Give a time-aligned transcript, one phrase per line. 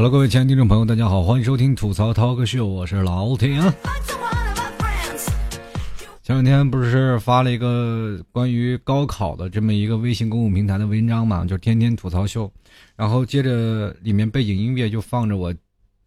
[0.00, 3.60] 好了各位亲爱的听众朋友，大家好，欢迎收听吐槽涛哥秀，我是老铁。
[6.22, 12.50] 前两天不是发了一个关于高考的这么一个微信公共平台的文章嘛，就天天吐槽秀，
[12.96, 15.54] 然后接着里面背景音乐就放着我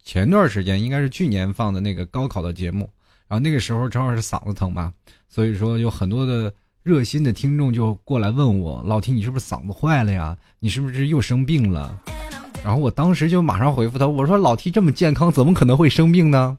[0.02, 2.90] 前段时间应该是去年放的那个高考的节目，
[3.28, 4.92] 然后那个时候正好是嗓子疼嘛，
[5.28, 6.52] 所以说有很多的。
[6.82, 10.36] 热心的听众就过来问我：“老提，你是不是嗓子坏了呀？
[10.58, 11.98] 你是不是又生病了？”
[12.64, 16.56] 然后我当时就马上回复他：“我说老提这么健康，怎么可能会生病呢？”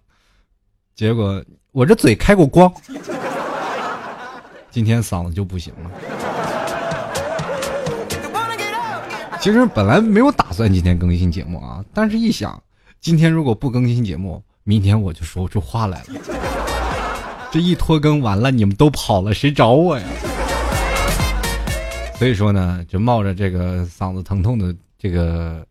[0.96, 2.72] 结果我这嘴开过光，
[4.70, 5.90] 今天嗓子就不行了。
[9.41, 12.62] 其实本来没有打算今天更新节目啊，但是一想，
[13.02, 16.05] 今天如果不更新节目，明天我就说不出话来了。
[17.52, 20.05] 这一拖更完了，你们都跑了，谁找我呀？
[22.20, 25.65] 所以说呢，就冒着这个嗓子疼痛的这个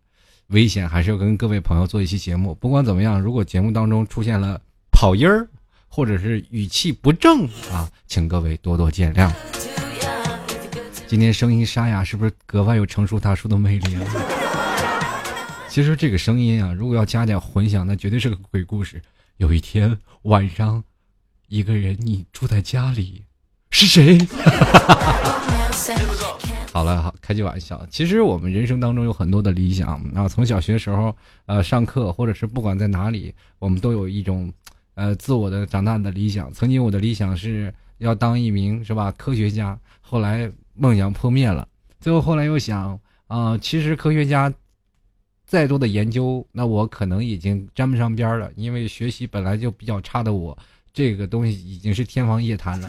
[0.48, 2.54] 危险，还是要跟各位朋友做一期节目。
[2.54, 5.48] 不管怎么样，如果节目当中出现了跑音儿，
[5.88, 9.32] 或者是语气不正啊，请各位多多见谅。
[11.06, 14.04] 今天声音沙哑，是不是格外有成熟大叔的魅力啊？
[15.68, 19.02] 其实这个声音啊，如果要加点混响，那绝对是个鬼故事。
[19.36, 20.84] 有一天晚上。
[21.46, 23.22] 一个人，你住在家里，
[23.70, 24.18] 是谁？
[24.18, 25.33] 哈哈哈哈
[26.72, 27.86] 好了，好开句玩笑。
[27.90, 31.14] 其实我们人生当中有很多的理想啊，从小学时候
[31.46, 34.52] 呃上课，或者是不管在哪里，我们都有一种
[34.94, 36.52] 呃自我的长大的理想。
[36.52, 41.68] 曾经我的理想是要当一名是吧科学家，后来梦想破灭了。
[42.00, 44.52] 最后后来又想啊，其实科学家
[45.46, 50.56] 再多的研究，那我可能已经沾不上边了，因为学习本来就比较差的我。
[50.92, 52.88] 这个东西已经是天方夜谭了。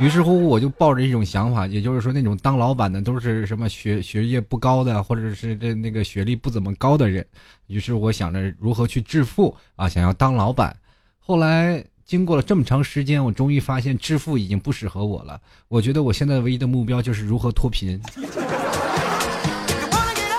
[0.00, 7.24] 于是乎，我就抱着一种想法，也就是说，那种当老板的都是什么学学业不高的，或者是这那个学历不怎么高的人。
[7.66, 10.74] 于是我想着如何去致富啊，想要当老板。
[11.18, 15.40] 后来经过了这么长时间，我终于发现致富已经不适合我了。
[15.68, 18.00] 我觉得我现在唯一的目标就是如何脱贫，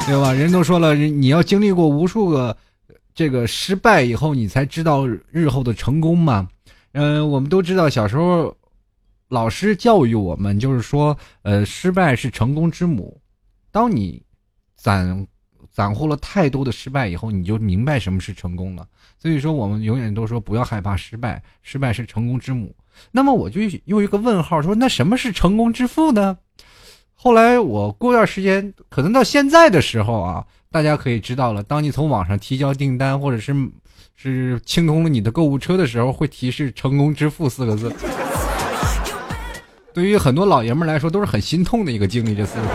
[0.06, 0.34] 对吧？
[0.34, 2.58] 人都说了，你要经历过无数个。
[3.14, 6.48] 这个失败以后，你才知道日后的成功嘛？
[6.94, 8.56] 嗯，我们都知道，小时候
[9.32, 13.22] 老师教育我们，就是说，呃，失败是成功之母。
[13.72, 14.22] 当你
[14.76, 15.26] 攒
[15.72, 18.86] 攒获了太多的失败以后，你就明白什么是成功了。
[19.18, 22.76] 所以说，我们永远都说不要害怕失败，失败是成功之母。
[23.10, 26.38] 那么，我就用一个问号，说那什么是成功之父呢？
[27.16, 30.46] 后来我过段时间，可能到现在的时候啊。
[30.70, 33.54] 大家可以知道了，当你从网上提交订单，或者是
[34.16, 37.94] 是清空了你的购物车的时候，会提示“成功支付”四个字。
[39.94, 42.72] 对于很多老爷们来说，都是很心痛的一个经历，这四个字，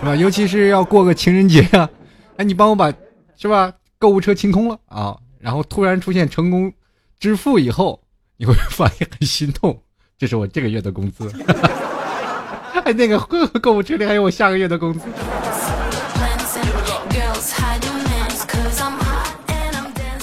[0.00, 0.14] 是吧？
[0.14, 1.88] 尤其是要过个情人节啊，
[2.36, 2.92] 哎，你帮我把，
[3.36, 3.72] 是吧？
[3.98, 6.72] 购物车清空了啊，然后突然出现“成功
[7.18, 8.00] 支付”以后，
[8.36, 9.76] 你会发现很心痛，
[10.16, 11.32] 这是我这个月的工资。
[12.96, 13.18] 那个
[13.60, 15.00] 购物车里还有我下个月的工资。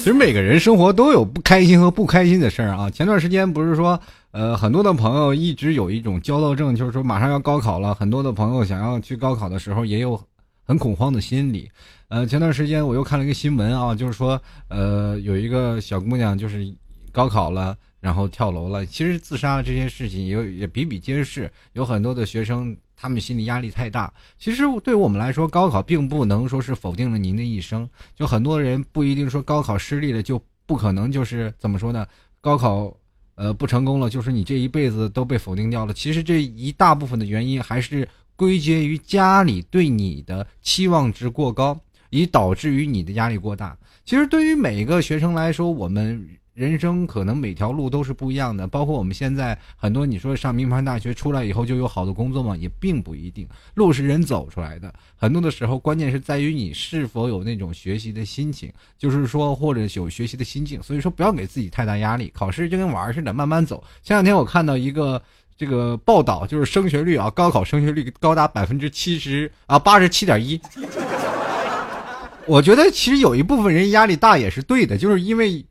[0.05, 2.87] 其实每个人生活都有不开心和不开心的事儿啊。
[2.91, 3.99] 前段时间不是说，
[4.29, 10.21] 呃，很多的朋友一直有一种焦躁症，就是说马上要高考了，很多的朋友想要去高考的时候也有
[10.63, 11.67] 很恐慌的心理。
[12.09, 16.71] 呃，前段时间我又看了一个新闻啊，就是说，呃，有一个小姑娘就是
[17.11, 17.75] 高考了。
[17.99, 18.85] 然后跳楼了。
[18.85, 24.11] 其实自杀这件事情也也比比皆是，有很多的学生他们心理压力太大。
[24.39, 27.87] 其实对我们来说，高考并不能说是否定了您的一生。
[28.15, 32.07] 就很多人不一定说高考失利了就不可能，就是怎么说呢？
[32.41, 32.91] 高考
[33.35, 35.93] 呃不成功了，就是你这一辈子都被否定掉了。
[35.93, 41.79] 其实这一大部分的原因还是归结于家里对你的期望值过高，
[42.09, 43.77] 以导致于你的压力过大。
[44.03, 46.27] 其实对于每一个学生来说，我们。
[46.55, 52.55] 人生可能每条路都是不一样的，包括我们现在很多，你说上名牌大学出来以后就有好的工作吗？
[52.55, 53.45] 也并不一定。
[53.73, 60.81] 路是人走出来的，很多的时候关键是在于你是否有那种学习的心情，就是说或者有学习的心境。
[60.81, 63.83] 所以说不要给自己太大压力，考试就跟玩似的，慢慢走。
[64.01, 65.21] 前两天我看到一个
[65.57, 70.57] 这个报道，就是升学率啊，高考升学率高达百分之七十啊，八十七点一。
[72.47, 75.65] 我觉得其实有一部分人压力大也是对的，就是因为。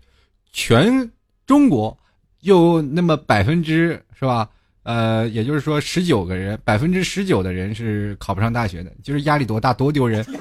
[0.54, 1.10] 全
[1.46, 1.96] 中国
[2.40, 4.48] 有那么百分之是吧？
[4.84, 10.24] 呃，也就是说十九个人，百分之十九的人是考不上大学的，就是压力多大，多丢人。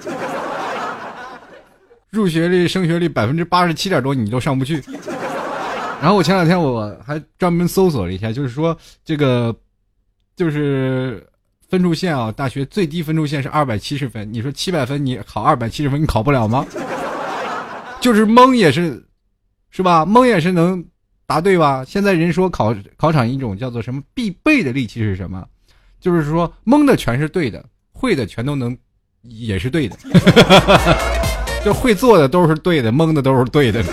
[2.12, 4.83] 入学率、升学率百分之八十七点多，你都上不去。
[6.00, 9.56] 然后我前两天我还专门搜索了一下，就是说这个
[10.36, 11.25] 就是
[11.69, 14.31] 分数线啊，大学最低分数线是二百七十分。
[14.31, 16.63] 你说七百分你考二百七十分，你考不了吗？
[18.00, 19.04] 就是蒙也是，
[19.75, 20.05] 是吧？
[20.05, 20.85] 蒙也是能
[21.25, 21.83] 答对吧？
[21.83, 25.43] 现在人说考考场一种叫做什么必备的利器是什么？
[25.99, 28.77] 就是说蒙的全是对的，会的全都能
[29.23, 29.97] 也是对的，
[31.65, 33.83] 就会做的都是对的，蒙的都是对的。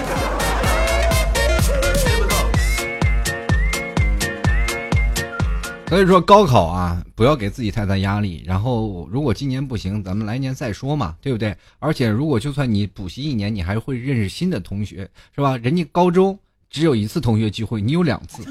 [5.89, 6.90] 所以说高考啊，
[7.21, 8.43] 不要给自己太大压力。
[8.47, 11.55] 然后，如果今年不行，咱们来年再说嘛，对不对？
[11.79, 15.55] 而且，如果就算你补习一年，你还会认识新的同学，是吧？
[15.59, 16.39] 人家高中
[16.71, 18.43] 只有一次同学聚会，你有两次，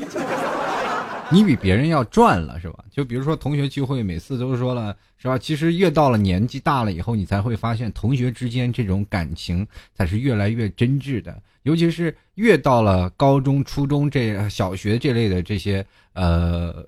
[1.34, 2.86] 你比别人要赚了，是吧？
[2.92, 5.36] 就比如说同学聚会，每次都说了，是吧？
[5.36, 11.42] 其实越到了年纪大了以后，你才会发现同学之间这种感情才是越来越真挚的。
[11.64, 15.84] 尤其是越到了高中、初中这小学这类的这些
[16.14, 16.86] 呃。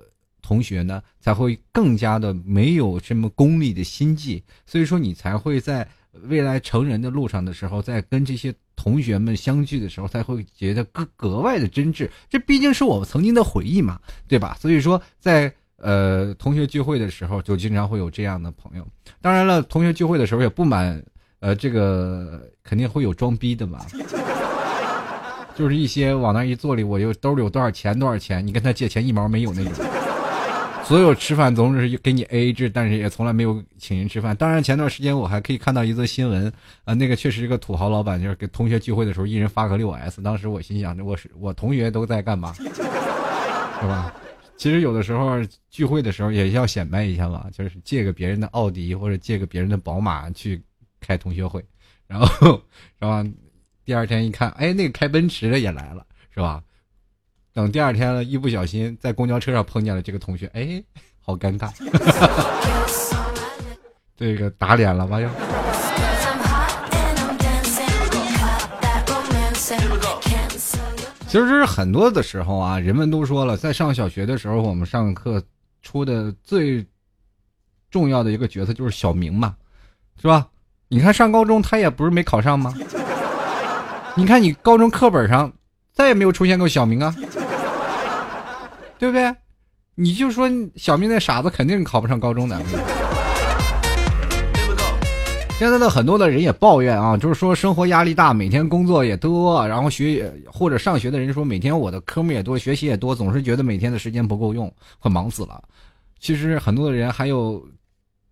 [0.51, 5.87] 同学呢，才会更加的没有什么功利的心计，所以说你才会在
[6.23, 12.09] 未来成人的路上的时候，在跟这些同学们相聚的时候，才会觉得格格外的真挚。
[12.29, 14.57] 这毕竟是我们曾经的回忆嘛，对吧？
[14.59, 18.85] 所以说，在呃同学聚会的时候，就经常会有这样的朋友。
[19.21, 21.01] 当然了，同学聚会的时候也不满，
[21.39, 23.85] 呃，这个肯定会有装逼的嘛，
[25.55, 29.85] 就是一些往那一坐里，我有兜里有多少钱多少钱，你跟他借钱一毛没有那种。
[30.91, 34.35] 所有吃饭总是给你 A A 制，但是也从来没有请人吃饭。
[34.35, 36.51] 当然，前段时间我还可以看到一则新闻，
[36.83, 40.21] 啊，那个确实是个土豪老板，就是给同学聚会的时候，一人发个六 S。
[40.21, 44.13] 当时我心想，我是我同学都在干嘛， 是吧？
[44.57, 45.39] 其实有的时候
[45.69, 50.61] 聚会的时候也要显摆一下嘛，就是借个别人的奥迪或者借个别人的宝马去
[50.99, 51.63] 开同学会，
[52.05, 52.61] 然后，
[52.99, 53.25] 是吧？
[53.85, 56.61] 第二天一看，哎，那个开奔驰的也来了，是吧？
[57.53, 60.81] 等第二天了，一不小心在公交车上碰见了这个同学，哎，
[61.19, 61.69] 好尴尬，
[64.15, 65.29] 这个打脸了吧又。
[71.27, 75.41] 其实是很多的时候啊，人们都说了，在上小学的时候，我们上课
[75.81, 76.85] 出的最
[77.89, 79.55] 重要的一个角色就是小明嘛，
[80.21, 80.47] 是吧？
[80.87, 82.73] 你看上高中他也不是没考上吗？
[84.15, 85.51] 你看你高中课本上
[85.93, 87.15] 再也没有出现过小明啊。
[89.01, 89.35] 对不对？
[89.95, 92.55] 你就说小明那傻子肯定考不上高中的。
[95.57, 105.63] 现在的很多的人也抱怨啊，就是说生活压力大，每天工作也多，然后学或者上学的人说每天我的科目也多，学习也多，总是觉得每天的时间不够用，快忙死了。
[106.19, 107.67] 其实很多的人还有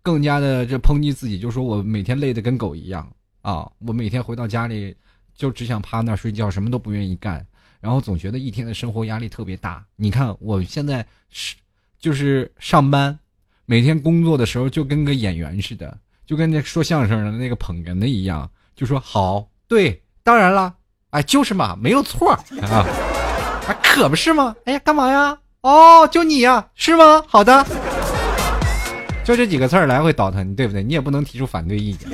[0.02, 3.08] 更加的这抨击自己，就说我每天累得跟狗一样
[3.42, 4.94] 啊，我每天回到家里
[5.34, 7.44] 就只想趴那睡觉，什么都不愿意干。
[7.80, 9.84] 然后总觉得一天的生活压力特别大。
[9.96, 11.56] 你看我现在是，
[11.98, 13.18] 就是上班，
[13.66, 15.96] 每天工作的时候就跟个演员似的，
[16.26, 20.74] 就跟那说相声的那个捧哏的一样，就说好，对，当然了，
[21.10, 22.32] 哎，就是嘛，没有错
[22.62, 22.86] 啊，
[23.82, 24.54] 可不是吗？
[24.64, 25.38] 哎呀，干嘛呀？
[25.62, 27.22] 哦，就你呀，是吗？
[27.26, 27.66] 好的，
[29.24, 30.82] 就这几个字儿来回倒腾，对不对？
[30.82, 32.08] 你也不能提出反对意见。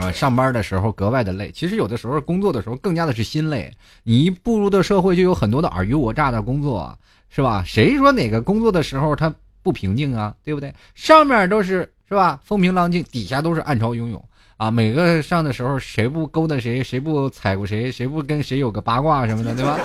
[0.00, 1.50] 啊，上班的时候格外的累。
[1.52, 3.70] 其实有的时候工作的时候更加的是心累。
[4.02, 6.98] 你一步入的社会，就有很多的尔虞我诈的工作，
[7.28, 7.62] 是吧？
[7.66, 9.32] 谁说哪个工作的时候他
[9.62, 10.34] 不平静啊？
[10.42, 10.74] 对不对？
[10.94, 12.40] 上面都是是吧？
[12.42, 14.24] 风平浪静，底下都是暗潮涌涌
[14.56, 14.70] 啊！
[14.70, 19.78] 每个上的时候，谁不勾搭谁，谁不踩过谁，谁不跟谁有个八卦什么的，对吧？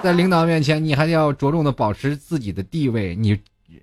[0.00, 3.16] 在领导面前，你还要着重的保持自己的地位。
[3.16, 3.36] 你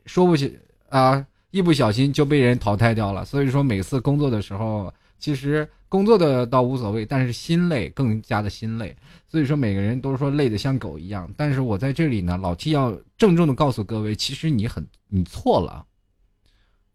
[0.05, 3.25] 说不起啊，一不小心就被人淘汰掉了。
[3.25, 4.93] 所以说，每次工作的时候。
[5.21, 8.93] 其实工作的倒无所谓，但是心累更加的心累。
[9.29, 15.85] 所以说每个人都说累得像狗一样，但是我在这里呢，老 T 要郑重的告诉各位，其实你很你错了。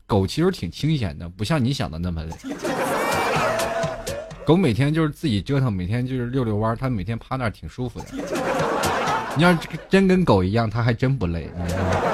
[0.06, 2.37] 狗其实挺清闲的，不像你想的那么累。
[4.45, 8.06] 狗每天就是自己折腾，每天就是遛遛弯，它每天趴那儿挺舒服的。
[9.37, 9.52] 你要
[9.88, 11.50] 真跟狗一样，它还真不累。
[11.56, 12.06] 你知道吗？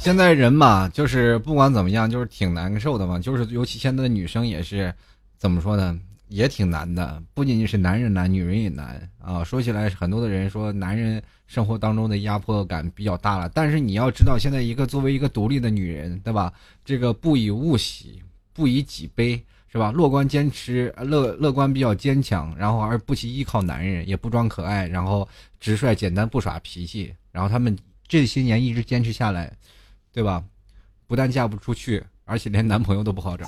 [0.00, 3.18] 现在人嘛，就是不管怎么样，就是挺难受的嘛。
[3.18, 4.92] 就是尤其现在的女生也是，
[5.36, 7.22] 怎么说呢，也挺难的。
[7.34, 9.44] 不仅仅是男人难，女人也难啊。
[9.44, 13.46] 说起来，很多的人说男人生活当中的压迫感比较大了。
[13.50, 16.50] 但是你要知道，现在一个作为一个独立的女人，对吧？
[16.82, 18.22] 这个不以物喜，
[18.54, 19.38] 不以己悲，
[19.70, 19.92] 是吧？
[19.92, 25.28] 乐观坚持，乐乐观比较坚强，然后而不去依靠男人，也不装可爱，然后
[25.60, 27.14] 直率简单，不耍脾气。
[27.30, 27.76] 然后他们
[28.08, 29.52] 这些年一直坚持下来。
[30.12, 30.42] 对吧？
[31.06, 33.44] 不但嫁不出去而且连男朋友都不好找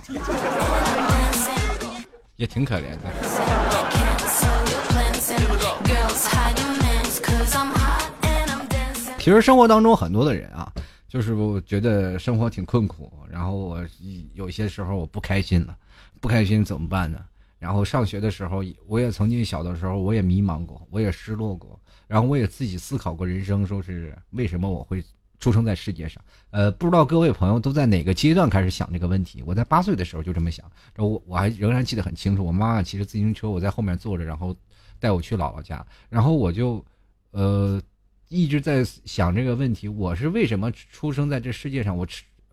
[2.34, 2.98] 也挺可怜的。
[9.18, 10.72] 其实生活当中很多的人啊
[11.06, 13.86] 就是我觉得生活挺困苦然后我
[14.34, 15.76] 有些时候我不开心了
[16.20, 17.20] 不开心怎么办呢？
[17.60, 21.78] 然后上学的时候我也曾经小的时候我也迷茫过我也失落过
[22.08, 25.04] 然后我也自己思考过人生说是为什么我会
[25.42, 26.24] 出生在世界上？
[26.50, 29.42] 呃，不知道各位朋友都在哪个阶段开始想这个问题？
[29.44, 30.64] 我在八岁的时候就这么想，
[30.96, 34.56] 我我还仍然记得很清楚，我妈妈骑着自行车，我在后面坐着，然后
[35.00, 36.82] 带我去姥姥家，然后我就，
[37.32, 37.82] 呃。
[38.34, 41.94] 一直在想这个问题：我是为什么出生在这世界上？
[41.94, 42.08] 我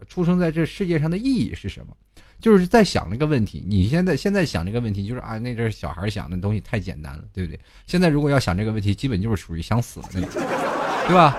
[0.10, 1.96] 出生在这世界上的意义是什么？
[2.42, 3.64] 就是在想这个问题。
[3.66, 7.58] 你现在现在想这个问题，就是啊，那阵小孩想的东西太简单了，对不对？
[7.88, 10.30] 现在如果要想这个问题，基本就是属于想死了那种，
[11.08, 11.38] 对吧？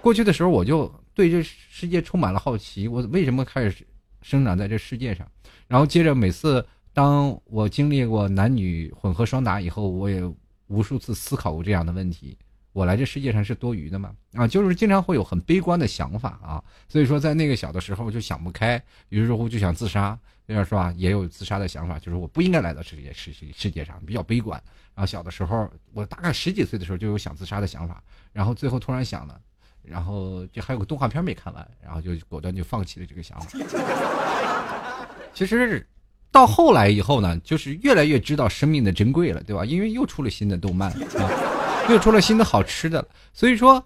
[0.00, 3.86] 过去的时候，我就对这世界充满了好奇：我为什么开始
[4.22, 5.26] 生长在这世界上？
[5.66, 10.22] 然后接着每次当我经历过男女混合双打以后，我也
[10.68, 12.36] 无数次思考过这样的问题。
[12.72, 14.14] 我来这世界上是多余的吗？
[14.34, 20.94] 啊，就是经常会有很悲观的想法啊，所以说在那个小的时候就想不开，于是乎就想自杀，那样是吧？
[20.96, 24.62] 也有自杀的想法，就是我不应该来到世界世世界上，比较悲观。
[24.94, 28.02] 然后小的时候，我大概十几岁的时候就有想自杀的想法，
[28.32, 29.40] 然后最后突然想了，
[29.90, 33.58] 然后就还有个动画片没看完，然后就果断就放弃了这个想法。
[35.34, 35.86] 其实
[36.30, 39.64] 到后来以后呢，就是越来越知道生命的珍贵了，对吧？
[39.64, 41.54] 因为又出了新的动漫啊。
[41.88, 43.82] 又出了新的好吃的，所以说，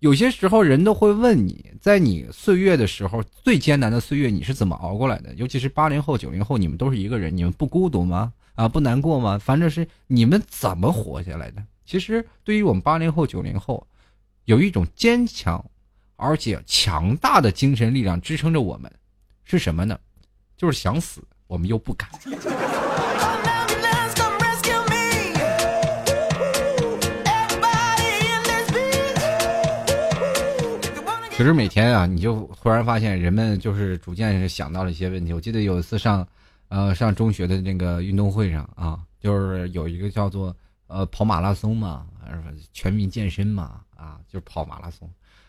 [0.00, 5.32] 有些时候人都会问你，在你岁月的时候最艰难的岁月，你是怎么熬过来的？
[5.36, 8.34] 尤其是八零后、九零后，你们都是一个人，你们不孤独吗？
[8.54, 9.38] 啊，不难过吗？
[9.38, 11.62] 反正是你们怎么活下来的？
[11.86, 13.86] 其实，对于我们八零后、九零后，
[14.48, 15.62] 有一种坚强
[16.16, 18.90] 而且强大的精神力量支撑着我们，
[19.44, 19.98] 是什么呢？
[20.56, 22.08] 就是想死，我们又不敢。
[31.30, 35.34] 其实每天啊，你就忽然发现，人们就是逐渐是想到了一些问题。
[35.34, 36.26] 我记得有一次上，
[36.68, 42.06] 呃，上中学的那个运动会上啊，就是有一个叫做呃跑马拉松嘛，
[42.72, 45.06] 全民健身嘛，啊，就跑马拉松，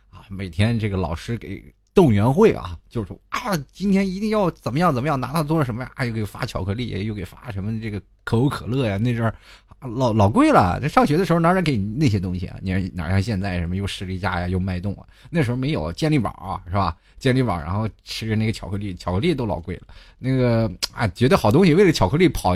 [0.09, 1.63] 啊，每天这个老师给
[1.93, 9.33] 动员会啊，就是说啊，今天一定要怎么样怎么样，拿到多少什么呀，又给发巧克力，又给发什么这个可口可乐呀，那阵儿。
[9.81, 12.57] 老老贵了，这上学的时候哪能给那些东西啊？
[12.61, 15.07] 你哪像现在什么又士力架呀，又脉动啊？
[15.29, 16.97] 那时候没有健力宝啊，是吧？
[17.17, 19.83] 健力宝，然后吃那个巧克力，巧克力都老贵了。
[20.17, 22.55] 那个啊，觉得好东西，为了巧克力跑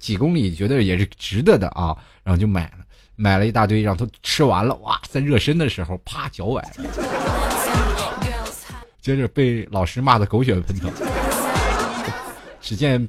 [0.00, 1.94] 几公里，觉得也是值得的啊，
[2.24, 2.81] 然后就买了，
[3.22, 6.70] 买了一大堆，让他吃完了，哇，在热身的时候，啪脚崴了，
[9.00, 10.90] 接着被老师骂的狗血喷头。
[12.60, 13.08] 只见。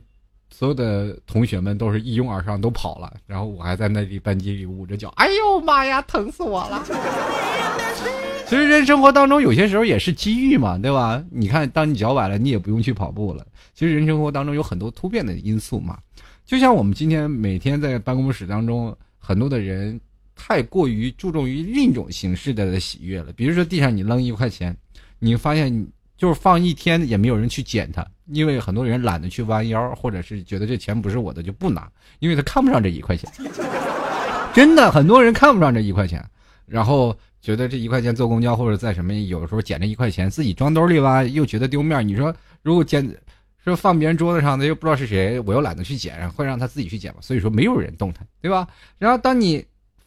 [0.56, 6.82] 所有的同学们都是一拥而上，都跑了，然后我还在那里班级里捂着脚，哎呦妈呀，疼死我了！
[8.46, 11.22] 其实人生活当中有些时候也是机遇嘛，对吧？
[11.32, 13.44] 你看，当你脚崴了，你也不用去跑步了。
[13.74, 15.98] 其实人生活当中有很多突变的因素嘛，
[16.46, 19.98] 就像我们今天每天在办公室当中，很多的人
[20.36, 23.32] 太过于注重于另一种形式的喜悦了。
[23.32, 24.76] 比如说地上你扔一块钱，
[25.20, 25.88] 你发现你。
[26.16, 33.30] 就是放一天也没有人去捡它，因为很多人懒得去弯腰，或者是觉得这钱不是我的就不拿，因为他看不上这一块钱。
[34.54, 36.24] 真的，很多人看不上这一块钱，
[36.66, 42.08] 然后觉得这一块钱坐公交或者在什么，有的时候捡着一块钱自己装兜里吧，又觉得丢面。
[42.08, 43.06] 你说如果捡，
[43.72, 47.20] 是放别人桌子上的又不知道是谁，我又懒得去捡，会让他自己去捡嘛。
[47.22, 48.68] 所以说没有人动他，对吧？
[48.98, 49.66] 然后当你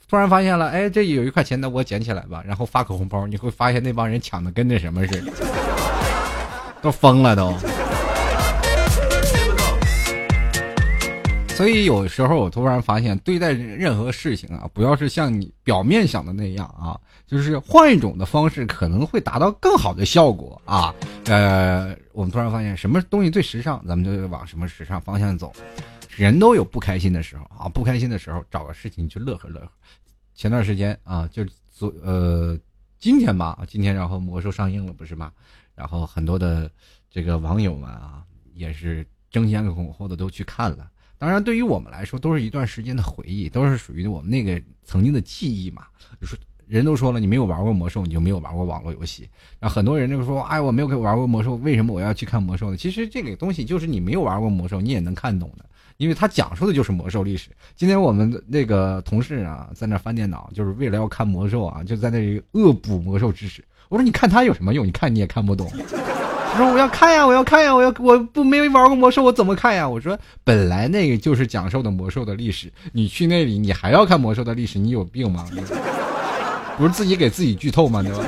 [0.08, 5.32] 突然发现了，哎，这有一块钱，那我捡起来吧，然后发个红包，你会发现那帮人抢的跟那什么似的。
[6.82, 7.52] 都疯了都，
[11.56, 20.94] 所以有时候我突然发现，对待任何事情啊，不要是像你表面想的那样啊，就是换一种的方式，可能会达到更好的效果啊。
[21.24, 25.50] 呃，我们突然发现，什么东西最时尚，咱们就往什么时尚方向走。
[26.14, 29.70] 人都有不开心的时候啊，不开心的时候找个事情去乐呵乐呵。
[30.34, 32.54] 前段时间啊，就昨呃
[32.98, 35.32] 今天吧，今天然后魔兽上映了，不是吗？
[35.74, 36.70] 然后很多的
[37.10, 38.22] 这个网友们啊，
[38.52, 40.90] 也是争先恐后的都去看了。
[41.18, 45.84] 当然，对于我们来说，都是一段时间的回忆，都是属于我们那个曾经的记忆嘛。
[46.20, 49.28] 就是人都说了，你没有玩过魔兽，你就没有玩过网络游戏。
[49.58, 55.64] 然后很多人就说：“哎，我没有玩过魔兽，为什么我要去看魔兽呢？”其实这个东西就是你没有玩过魔兽，你也能看懂的，
[55.96, 57.50] 因为它讲述的就是魔兽历史。
[57.76, 63.64] 今天我们那个同事啊，在那翻电脑，就是为了要看魔兽啊，就在那里恶补魔兽知识。
[63.88, 64.84] 我说你看他有什么用？
[64.84, 65.70] 你看你也看不懂。
[66.56, 69.86] 我说我要看呀，我要看呀，我要我不没玩过魔兽，我怎么看呀？
[69.86, 75.46] 我说本来那个就是讲授的魔兽的历史，你去那里你还要看魔兽的历史，你有病吗？
[76.78, 78.02] 不是自己给自己剧透吗？
[78.02, 78.24] 对吧？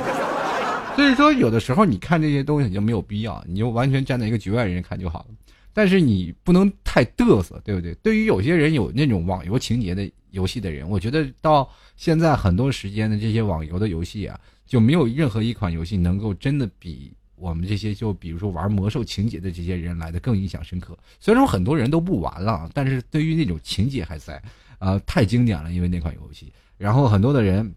[0.95, 5.25] 所以说，有的时候你看这些东西就没有必要，你就完全站在一个局外人看就好了。
[5.73, 7.95] 但是你不能太嘚瑟，对不对？
[8.03, 20.97] 对于有些人有那种网游情节的游戏的人，我觉得到现在很多时间的这些网游的游戏啊，就没有任何一款游戏能够真的比我们这些就比如说玩魔兽情节的这些人来的更印象深刻。
[21.19, 24.41] 虽然说很多人都不玩了，但是对于那种情节还在，
[24.77, 26.51] 啊，太经典了，因为那款游戏。
[26.77, 27.73] 然后很多的人。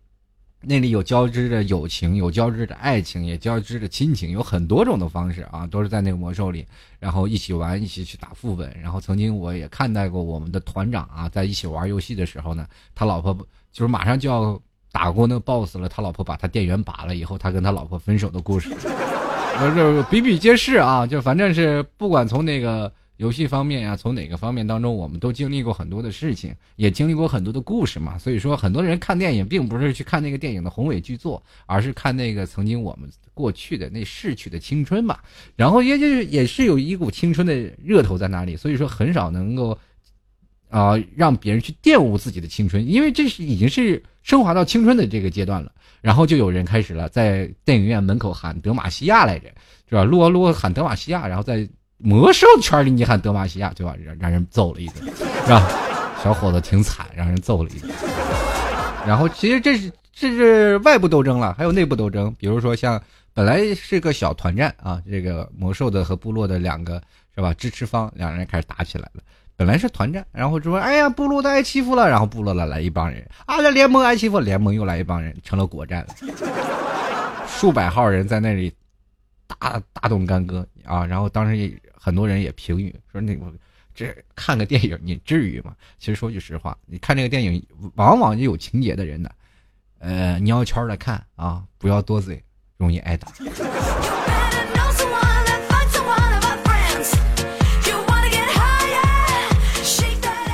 [0.64, 6.64] 那里有交织着友情，有交织着爱情，也交织着亲情，有很多种的方式啊，都是在那个魔兽里，
[7.00, 8.73] 然后一起玩，一起去打副本。
[8.81, 12.64] 然后曾经我也看待过我们的团长啊，在一起玩游戏的时候呢，
[12.95, 13.37] 他老婆
[13.73, 14.57] 就是马上就要
[14.92, 18.73] 打过那个 BOSS 了，他老婆把他电源拔了以后，他跟他老婆分手的故事，
[19.75, 22.92] 这比比皆是啊，就反正是不管从那个。
[23.19, 28.19] 游戏方面呀，从哪个方面当中，我们都经历过很多的事情，也经历过很多的故事嘛。
[28.19, 35.16] 所以说，很多人看电影，并不是去看那个电影的宏伟巨作，而是看那个曾经我们过去的那逝去的青春嘛。
[35.54, 37.54] 然后也就是也是有一股青春的
[37.85, 39.78] 热头在那里，所以说很少能够
[40.73, 45.71] 啊让别人去玷污自己的青春，因为这是已经是升华到青春的这个阶段了。
[46.00, 49.47] 然后就有人开始了，在电影院门口喊德玛西亚来着，
[49.88, 50.02] 是吧？
[50.02, 51.69] 撸啊撸喊德玛西亚，然后在。
[52.05, 53.95] 魔兽圈里你喊德玛西亚对吧？
[54.05, 55.05] 让让人揍了一顿，
[55.47, 55.71] 是吧？
[56.21, 57.93] 小伙子挺惨，让人揍了一顿。
[59.07, 62.35] 然后其实这是这是外部斗争了，还有内部斗争。
[62.41, 63.00] 比如说像
[63.33, 67.00] 本来是个小团战啊，这个魔兽的和部落的两个
[67.37, 67.55] 是吧？
[67.55, 69.23] 支持方两人开始打起来了。
[69.56, 76.14] 本来是团战，然后说哎呀部落的挨欺负了，然后部落的来一帮人啊，这联盟挨欺负，联盟又来一帮人，成了国战了。
[77.47, 78.73] 数百号人在那里
[79.47, 81.73] 大大动干戈啊，然后当时也。
[82.04, 83.47] 很多人也评语说：“那个，
[83.94, 89.30] 这看个电影，你至于吗？”其实说句实话，你看这个电影，往往就有情节的人呢，
[90.00, 92.43] 呃，你要圈的看啊，不要多嘴，
[92.76, 93.28] 容易挨打。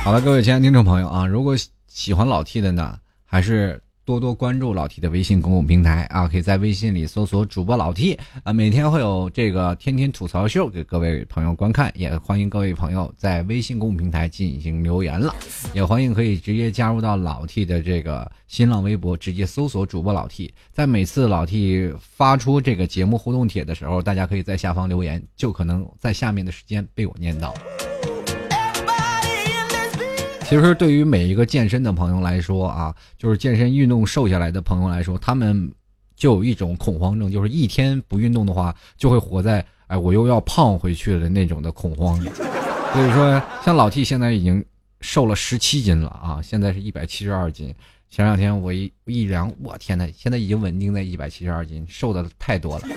[0.09, 3.79] 好了，各位亲爱的听众朋友啊，如果喜欢老 T 的呢，还是。
[4.05, 15.35] 多多关注老 T 的微信公共平台啊，可以在微信里搜索主播老 T 啊，每天会有这个天天吐槽秀给各位朋友观看，也欢迎各位朋友在微信公共平台进行留言了，
[15.75, 27.53] 也欢迎可以直接加入到老 T 的这个新浪微博，直接搜索主播老 T，在每次老 T 发出这个节目互动帖的时候，大家可以在下方留言，就可能在下面的时间被我念到。
[30.49, 35.71] 其实对于每一个健身的朋友来说啊，就是健身运动瘦下来的朋友来说，他们
[36.15, 42.19] 就有一种恐慌症，就是一天不运动的话，就会活在哎我又要胖回去的那种的恐慌。
[42.21, 44.65] 所以说，像老 T 现在已经
[45.01, 47.71] 瘦了十七斤了啊，现在是一百七十二斤。
[48.09, 52.87] 前两天我一一量，我天呐，现在已经稳定在一百七十二斤，瘦的太多了。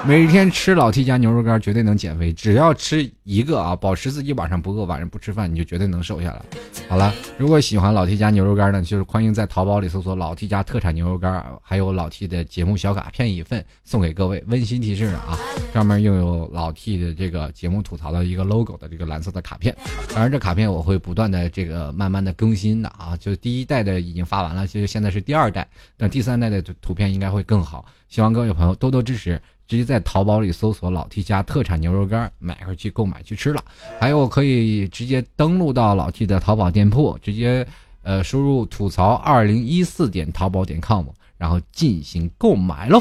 [0.06, 6.42] 每天吃老 T 家牛肉干绝对能减肥，只要吃一个啊，保持自己晚上不饿，晚上不吃饭，你就绝对能瘦下来。
[6.88, 14.42] 好了，如果喜欢老 T 家牛肉干呢，就是欢迎在淘宝里搜索老 T 家特产牛肉干，还有老 T 的节目小卡片一份送给各位。
[14.48, 15.38] 温馨提示啊，
[15.74, 19.76] 上面又有老 T 的这个节目吐槽的一个 logo 的这个蓝色的卡片。
[20.14, 27.84] 当然，这卡片我会不断的这个慢慢的更新的啊，就第一代的已经发完了，其实现在是第二代，但第三代的图片应该会更好。
[28.08, 29.40] 希望各位朋友多多支持。
[29.70, 33.62] 直接在淘宝里搜索“老 T 家特产牛肉干”，买回去购买去吃了。
[34.00, 37.64] 还有可以直接登录到老 T 的淘宝店铺，直接
[38.02, 41.06] 呃输入“吐槽二零一四点淘宝点 com”，
[41.38, 43.00] 然后进行购买喽。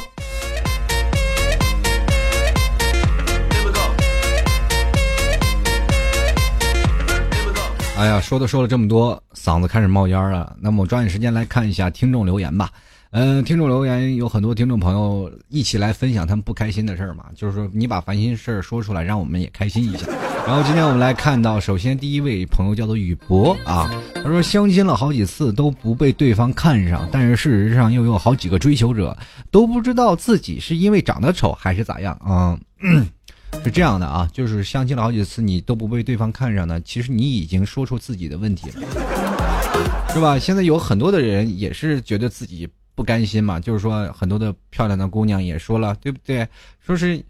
[7.98, 10.56] 哎呀，说都说了这么多，嗓子开始冒烟了。
[10.62, 12.70] 那么我抓紧时间来看一下听众留言吧。
[13.12, 20.06] 嗯，听众留言有很多听众朋友一起来分享他们不开心的事儿嘛，就是说你把烦心事儿说出来，让我们也开心一下。
[20.46, 29.18] 然后今天我们来看到，首先第一位朋友叫做雨博啊，他说相亲了好几次都不被对方看上，但是事实上又有好几个追求者，
[29.50, 32.60] 都不知道自己是因为长得丑还是咋样啊？
[33.64, 38.82] 是这样的啊，就是相亲了好几次你都不被对方看上呢，其实你已经说出自己的问题了，
[40.14, 40.38] 是吧？
[40.38, 42.70] 现在有很多的人也是觉得自己。
[43.00, 43.62] 不甘心嘛？
[43.62, 46.46] 就是说，很多的漂亮的姑娘也说了，对不对？
[46.86, 47.24] 说是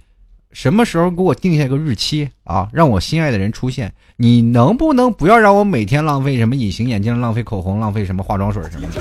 [0.51, 3.93] 什么时候给我定下个日期啊，让我心爱的人出现？
[4.15, 8.99] 你能不能不要让我每天浪费什么隐形眼镜、浪费口红、浪费什么化妆水什么的？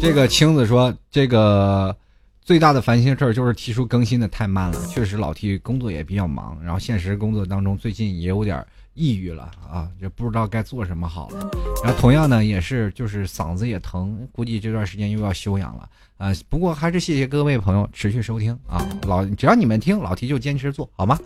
[0.00, 1.96] 这个青子说，这个
[2.42, 4.86] 最大的烦心事儿就是提出更新的太慢了。
[4.86, 8.66] 确实，老 T 工作也比较忙，然后现实工作当中最近也有点。
[8.98, 11.48] 抑郁了啊，就不知道该做什么好了。
[11.84, 16.32] 然后同样呢，也是就是嗓子也疼，估计这段时间又要休养了啊。
[16.48, 21.16] 不过还是谢谢各位朋友持续收听啊，老只要你们听，老提就坚持做好吗？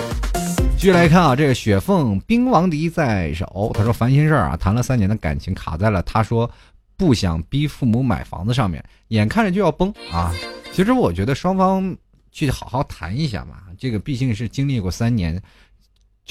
[0.77, 6.51] 继续来看啊，这个雪凤兵王笛在手，他说烦心事儿啊，谈了三年的感情卡在了他说
[6.99, 10.31] 不想逼父母买房子上面，眼看着就要崩啊。
[10.73, 11.97] 其实我觉得双方
[12.31, 15.43] 去好好谈一下嘛，这个毕竟是经历过三年。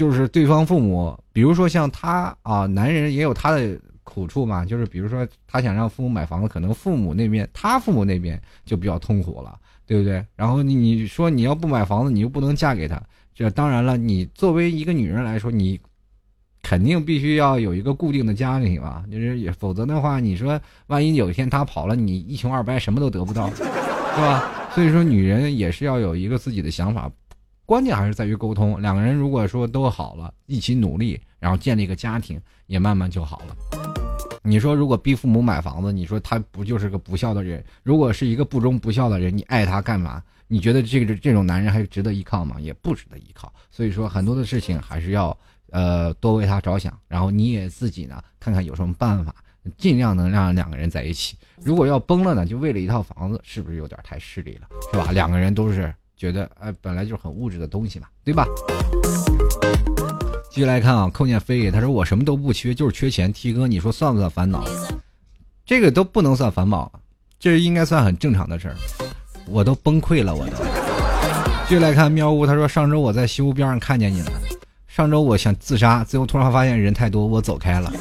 [0.02, 4.66] 就是对方父母，比如说像他啊，男人也有他的苦处嘛。
[4.66, 10.26] 就是比如说他想让父母买房子，可能父母那边他父母那边就比较痛苦了，对不对？
[10.36, 13.00] 然后你说你要不买房子，你又不能嫁给他，
[13.36, 15.80] 这当然了，你作为一个女人来说，你
[16.64, 23.62] 肯定必须要有一个固定的家庭吧，就是也否则的话，你说万一有一天他跑了，你一穷二白，什么都得不到，是
[24.18, 24.52] 吧？
[24.74, 27.08] 所以说女人也是要有一个自己的想法。
[27.72, 33.56] 关键还是在于沟通，两个人如果说都好了，一起努力，然后建立一个家庭，也慢慢就好了。
[34.44, 37.64] 你说如果逼父母买房子，你说他不就是个不孝的人？
[37.82, 40.22] 如果是一个不忠不孝的人，你爱他干嘛？
[40.50, 42.60] 你觉得这个这种男人还值得依靠吗？
[42.60, 43.50] 也不值得依靠。
[43.70, 45.38] 所以说很多的事情还是要
[45.70, 49.34] 呃多为他着想，然后你也自己呢看看有什么办法，
[49.78, 51.38] 尽量能让两个人在一起。
[51.64, 54.68] 如果要崩了呢，就为了一套房子，是不是有点太势利了？
[54.92, 55.14] 是吧？
[55.14, 55.96] 两个人都是。
[56.22, 58.46] 觉得哎，本来就是很物质的东西嘛，对吧？
[60.52, 63.34] 继续来看啊，扣念飞，他说我什么都不缺，就是缺钱。
[63.34, 64.64] T 哥，你说算不算烦恼？
[65.66, 66.92] 这个都不能算烦恼，
[67.40, 68.76] 这应该算很正常的事儿。
[69.48, 70.58] 我都崩溃了，我都。
[71.68, 74.32] 继续来看喵呜，他说上周我在西湖边上看见你了，
[74.88, 77.92] 上周我想自杀，最后突然发现人太多，我走开了。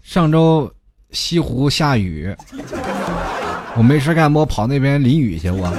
[0.00, 0.72] 上周
[1.10, 2.32] 西湖下雨。
[3.76, 5.48] 我没事干，我跑那边淋雨去。
[5.50, 5.72] 我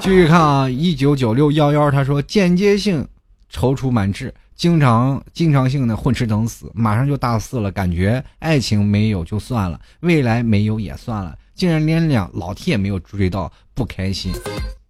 [0.00, 3.06] 继续看啊，一九九六幺幺，他说间接性
[3.52, 6.70] 踌躇满志，经常经常性的混吃等死。
[6.74, 14.32] 马上就大四了，感觉爱情没有就算了，未来没有也算了，竟然连两老 T 也没有追到，不开心。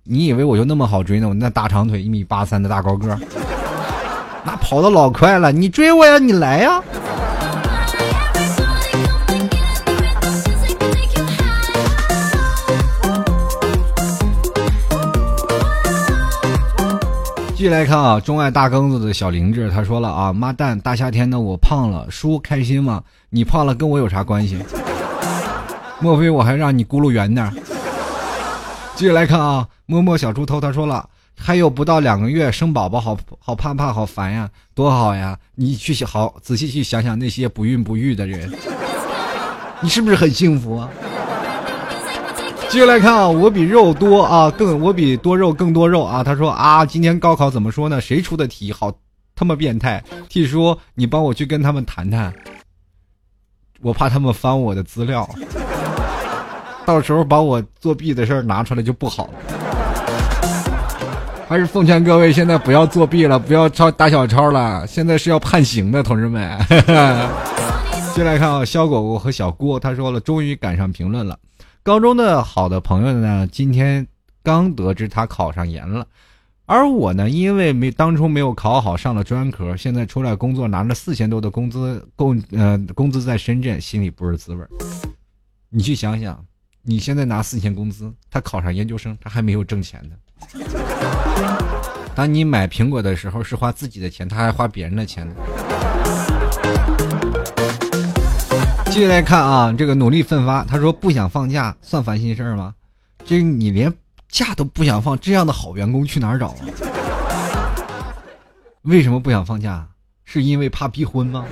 [0.04, 1.28] 你以为我就那么好追呢？
[1.28, 3.06] 我那大长腿，一米八三的大高个，
[4.44, 5.52] 那跑的老快了。
[5.52, 6.82] 你追我呀，你来呀！
[17.62, 23.00] 继续来看啊，钟爱大庚子的小灵智，他说了啊，妈蛋，大夏天的我胖了，叔开心吗？
[23.30, 24.58] 你胖了跟我有啥关系？
[26.00, 27.48] 莫非我还让你轱辘圆点？
[28.96, 35.38] 继续来看啊，摸摸小猪头，他说了，还有不到两个月生宝宝，好好怕怕，好烦呀，多好呀！
[35.54, 38.52] 你去好仔细去想想那些不孕不育的人，
[39.80, 40.90] 你是不是很幸福啊？
[42.72, 46.24] 接下来看啊，我比肉多啊，更我比多肉更多肉啊。
[46.24, 48.00] 他说啊，今天高考怎么说呢？
[48.00, 48.90] 谁出的题好
[49.36, 52.32] 他妈变态？T 叔，你帮我去跟他们谈谈，
[53.82, 55.28] 我怕他们翻我的资料，
[56.86, 59.32] 到时候把我作弊的事儿拿出来就不好了。
[61.46, 66.58] 还是奉劝各位，现在不要作弊了，不要抄打小抄了，现在是要判刑的，同志们。
[68.14, 71.38] 接下来看啊，肖果果和小郭，他说了，终于赶上评论了。
[71.84, 74.06] 高中的好的朋友呢，今天
[74.40, 76.06] 刚得知他考上研了，
[76.64, 84.64] 而我呢，因为没当初没有考好，上了专科，现在出来工作，拿着四千多的工资，工呃工资在深圳，心里不是滋味
[85.70, 86.44] 你去想想，
[86.82, 90.14] 你现在拿四千工资，他考上研究生，他还没有挣钱呢。
[92.14, 95.34] 当你买苹果的时候，是花自己的钱，他还花别人的钱呢。
[98.92, 102.74] 继续来看啊，这个努力奋发，他说不想放假算烦心事儿吗？
[103.24, 103.90] 这你连
[104.28, 106.60] 假都不想放，这样的好员工去哪儿找啊？
[108.82, 109.88] 为什么不想放假？
[110.26, 111.46] 是因为怕逼婚吗？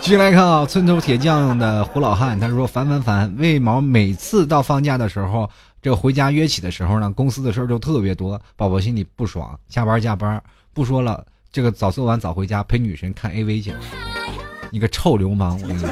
[0.00, 5.48] 继续来看啊，村头铁匠的胡老汉，他说烦烦烦，为毛每次到放假的时候，
[5.80, 10.42] 这回家约起的时候呢，公司的事儿就特别多，宝宝心里不爽，加班加班，
[10.74, 13.72] 不说了，这个早做完早回家陪女神看 AV 去。
[14.72, 15.60] 你个臭流氓！
[15.60, 15.88] 我跟你说，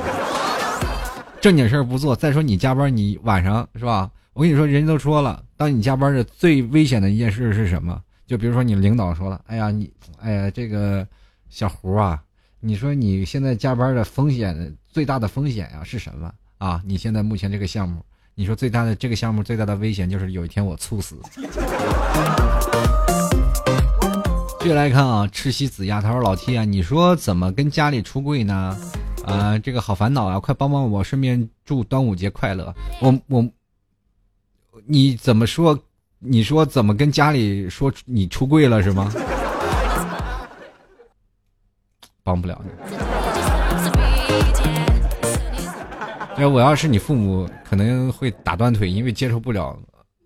[1.38, 2.16] 正经事儿不做。
[2.16, 4.10] 再说你加班，你晚上是吧？
[4.32, 8.00] 我跟你说，人家都说了，当你加班的最危险的一件事是什么？
[8.26, 11.06] 就比如说你领导说了，哎呀，你，哎呀，这个
[11.50, 12.18] 小胡啊，
[12.58, 16.80] 你说你现在加班的风险最大的风险呀是什么啊？
[16.86, 18.02] 你现在目前这个项目，
[18.34, 21.16] 你说最大的这个项目最大的危险就是有一天我猝死。
[24.60, 28.76] 继续来看啊，赤西子丫，他说：“老 T 啊，你说怎么跟家里出柜呢？
[29.24, 30.38] 啊，这个好烦恼啊！
[30.38, 32.74] 快帮帮我，顺便祝端午节快乐。
[33.00, 33.42] 我我，
[34.84, 35.78] 你怎么说
[36.18, 39.10] 你说怎么跟家里说你出柜了是吗？
[42.22, 42.70] 帮不了你。
[46.42, 49.74] 要我要是你父母，可能会打断腿，因为接受不了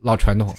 [0.02, 0.52] 老传统。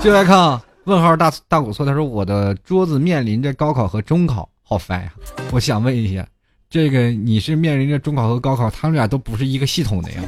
[0.00, 5.12] 就来看啊，问号大大古错，他说我的桌子面临着高考和中考，好烦呀！
[5.50, 6.24] 我想问一下，
[6.70, 10.22] 这个你是面临着中考和高考，他们俩都不是一个系统的呀？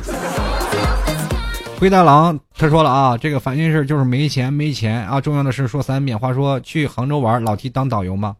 [1.78, 6.18] 灰大狼他说了啊，这个烦心事就是没钱没钱啊，重要的事说三遍。
[6.18, 8.34] 话说去杭州玩，老提当导游吗？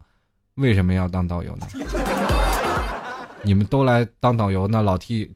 [0.55, 1.65] 为什么要当导游呢？
[3.43, 5.31] 你们都来当导游，那老 T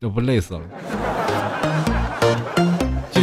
[0.00, 0.62] 这不累死了？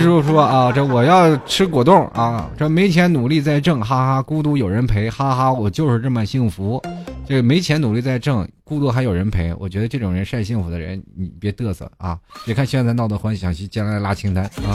[0.02, 6.82] 记住说啊，这我要吃果冻啊，这没钱努力在挣，哈哈，孤独有人陪，哈哈，我就是这么幸福。
[7.28, 12.18] 这个没钱努力在挣，孤独还有人陪，我觉得这种人晒幸福的人，你别嘚瑟啊！
[12.44, 14.74] 别看现在闹得欢，想去将来拉清单啊！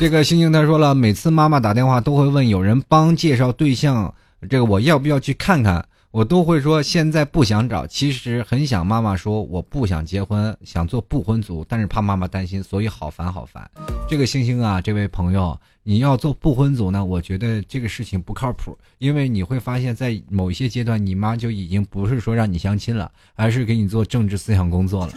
[0.00, 4.12] 这个星星他说了，每次妈妈打电话都会问有人帮介绍对象，
[4.50, 5.86] 这个我要不要去看看？
[6.18, 8.84] 我都会说现在不想找，其实很想。
[8.84, 13.70] 妈妈说我不想结婚，想做不婚族，但是怕妈妈担心，所以好烦好烦。
[14.08, 17.04] 这个星星啊，这位朋友，你要做不婚族呢？
[17.04, 25.12] 我觉得这个事情不靠谱，因为你会发现在某一些阶段，你妈就已经不是说让你相亲了，而是给你做政治思想工作了。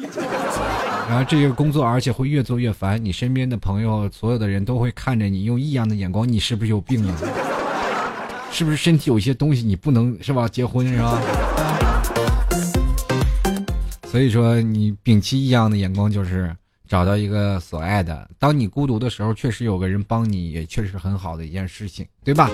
[1.09, 7.17] 然后这个工作，而且会越做越烦，你身边的朋友，所有的人都会看着你，用异样的眼光，你是不是有病啊？
[8.51, 10.47] 是不是身体有些东西你不能是吧？
[10.47, 11.19] 结婚是吧？
[14.03, 16.55] 所以说你摒弃异样的眼光，就是
[16.87, 18.29] 找到一个所爱的。
[18.37, 22.51] 当你孤独的时候，确实有个人帮你，也确实很好的一件事情，对吧？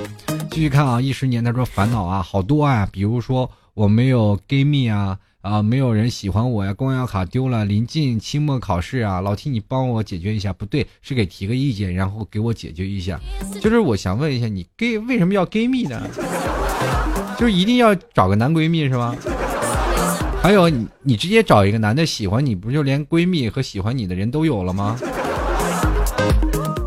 [0.51, 5.17] 继续看啊，一十年他说烦恼啊好多啊，比如说我没有 gay 蜜啊。
[5.47, 6.73] 啊，没有人喜欢我呀！
[6.73, 10.51] 公交卡丢了，临近期末考试啊，老提你帮我解决一下。
[10.51, 13.17] 不对，是给提个意见，然后给我解决一下。
[13.61, 16.05] 就是我想问一下，你 gay 为什么要 gay 蜜呢？
[17.39, 19.15] 就是一定要找个男闺蜜是吗？
[20.43, 24.99] 还有你，你直接找一个男的喜欢你，不就连闺蜜和喜欢你的人都有了吗？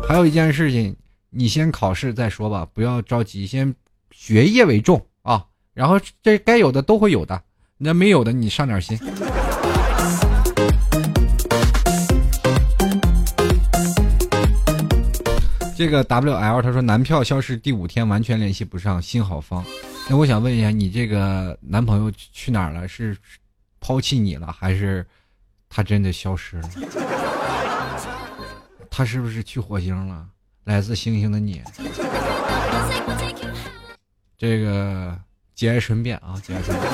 [0.07, 0.95] 还有一件事情，
[1.31, 3.73] 你先考试再说吧，不要着急，先
[4.11, 5.45] 学业为重啊。
[5.73, 7.41] 然后这该有的都会有的。
[7.83, 8.95] 那没有的，你上点心。
[15.75, 19.65] 这个 W L 他说男票消失第五天完全联系不上，心好慌。
[20.07, 22.87] 那我想问一下，你这个男朋友去哪儿了？
[22.87, 23.17] 是
[23.79, 25.03] 抛弃你了，还是
[25.67, 26.69] 他真的消失了？
[28.91, 30.27] 他是不是去火星了？
[30.65, 31.63] 来自星星的你，
[34.37, 35.17] 这个。
[35.61, 36.91] 节哀顺变啊，节哀顺变。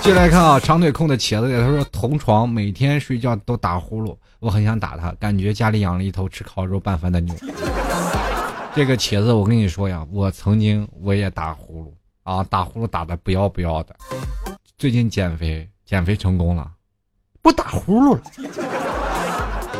[0.00, 7.34] 接来看啊，长腿控的茄子，他说同床每天睡觉都打呼噜，我很想打他，感觉家里养了一头吃烤肉拌饭的牛。
[8.76, 13.96] 这个茄子，我跟你说呀，我曾经我也打呼噜啊，打呼噜打的不要不要的。
[14.78, 16.70] 最近减肥，减肥成功了，
[17.42, 18.20] 不打呼噜了。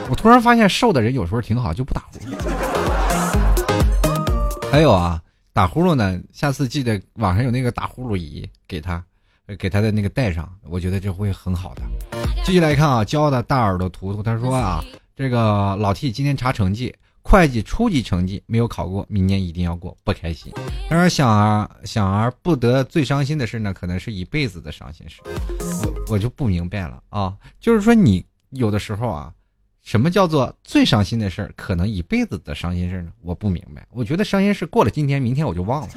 [0.09, 2.37] 我突然发现瘦的人有时候挺好，就不打呼噜。
[4.68, 5.23] 还有啊。
[5.53, 6.21] 打呼噜呢？
[6.33, 9.05] 下次记得网上有那个打呼噜仪，给他，
[9.59, 11.83] 给他的那个带上，我觉得这会很好的。
[12.45, 14.83] 继续来看啊，骄傲的大耳朵图图他说啊，
[15.17, 20.53] 这个老 T 今天查成绩，会计初级成绩没有考过，明年一定要过，不开心。
[20.89, 25.21] 他说想儿想儿不得最伤心的事呢，可能是一辈子的伤心事。
[25.85, 29.33] 我我就不明白了啊，就是说你有的时候啊。
[29.90, 31.53] 什么叫做最伤心的事儿？
[31.57, 33.11] 可能一辈子的伤心事儿呢？
[33.22, 33.85] 我不明白。
[33.90, 35.88] 我觉得伤心事过了今天，明天我就忘了。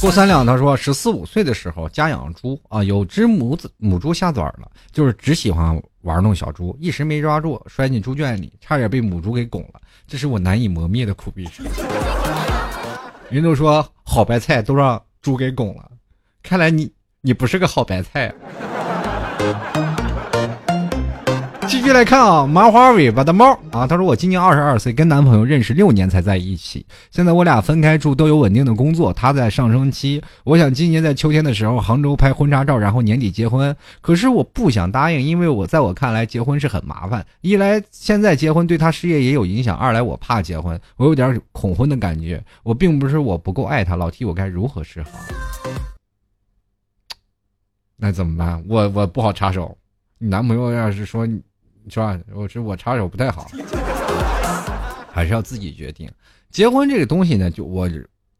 [0.00, 9.78] 过三两，他说十四五岁的时候家养猪啊，有只母子母猪下崽了，就是只喜欢玩弄小猪，一时没抓住，摔进猪圈里，差点被母猪给拱了。
[10.06, 11.62] 这是我难以磨灭的苦逼事。
[13.28, 15.90] 人都说好白菜都让猪给拱了，
[16.42, 18.28] 看来你你不是个好白菜。
[18.28, 18.85] 啊
[21.68, 30.22] 继续来看啊，麻花尾巴的猫啊，他说我今年二十二岁，跟男朋友认识六年才在一起，现在我俩分开住，都有稳定的工作，他在上升期。
[30.44, 33.74] 我想今年在秋天的时候杭州拍婚纱照，然后年底结婚。
[34.00, 42.42] 可是我不想答应，因为我在我看来结婚是很麻烦，一来现在结婚对他事业也有影响，二来我怕结婚，我有点恐婚的感觉。
[42.62, 45.08] 我并不是我不够爱他，老提我该如何是好？
[47.96, 48.62] 那怎么办？
[48.68, 49.76] 我我不好插手。
[50.18, 51.26] 你男朋友要是说，
[51.88, 52.18] 是吧？
[52.34, 53.50] 我是我插手不太好，
[55.12, 56.10] 还是要自己决定。
[56.50, 57.88] 结婚这个东西呢，就我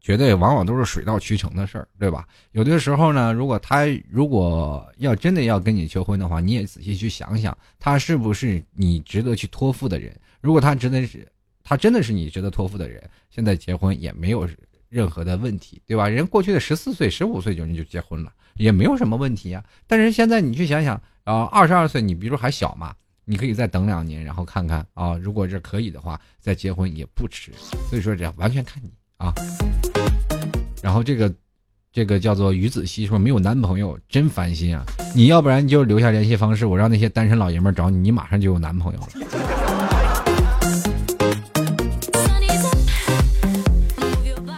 [0.01, 2.27] 觉得往往都是水到渠成的事儿，对吧？
[2.53, 10.15] 有的时候呢，如果他如果要真的要跟你求婚的话，你也仔细去想想，他是不是你值得去托付的人？
[10.41, 11.27] 如果他值得是，
[11.65, 14.47] 他真的是你值得托付的人，现在结婚也没有
[14.89, 16.09] 任何的问题，对吧？
[16.09, 19.63] 人过去的十四岁、十五岁就你就结婚了，也没有什么问题啊。
[19.87, 22.95] 但是现在你去想想啊，二十二岁，你比如还小嘛，
[23.25, 27.53] 你可以再等两年，然后看看啊，如果这可以的话，再结婚也不迟。
[27.91, 29.35] 所以说，这完全看你啊。
[30.83, 31.35] 然后这个，
[31.93, 34.85] 这个叫做于子熙说没有男朋友真烦心啊！
[35.15, 39.66] 你要不然就留下联系方式，我让那些单身老爷们找你，你马上就有男朋友了。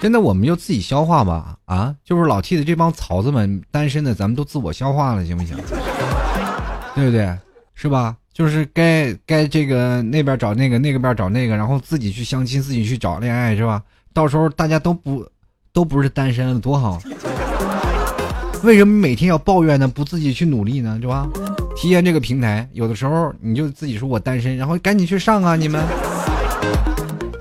[0.01, 1.95] 真的，我们就自己消化吧啊！
[2.05, 5.57] 就是老 T 的这帮曹子们，单身的，咱们都自我消化了，行不行？
[6.95, 7.37] 对不对？
[7.75, 8.17] 是吧？
[8.33, 13.83] 就是该该这个那边找那个，那个边找那个，然后自己去相亲，自己去找恋爱，是吧？
[14.13, 15.27] 到时候大家都不。
[15.71, 17.01] 都不是单身了，多好！
[18.65, 19.87] 为什么每天要抱怨呢？
[19.87, 21.29] 不自己去努力呢，是吧？
[21.77, 25.55] 体验这个平台，有的时候你就自己说我单身，然后赶紧去上啊！
[25.55, 25.81] 你们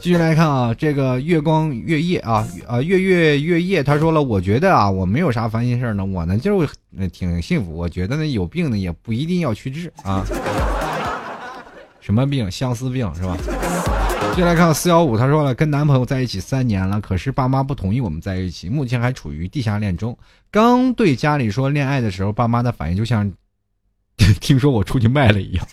[0.08, 7.76] 继续来看啊，这个月光月夜啊啊月月月夜，他说了，我觉得啊，我没有啥烦心事呢，我呢就是挺幸福。
[7.76, 10.24] 我觉得呢，有病呢也不一定要去治啊。
[12.00, 12.50] 什么病？
[12.50, 13.36] 相思病是吧？
[14.30, 20.17] 继续来看四幺五，他说了，跟男朋友在一起三年了，可是爸妈不同意我们在一起，目前还处于地下恋中。
[20.50, 23.30] 刚对家里说恋爱的时候，爸妈的反应就像
[24.39, 25.67] 听说我出去卖了一样。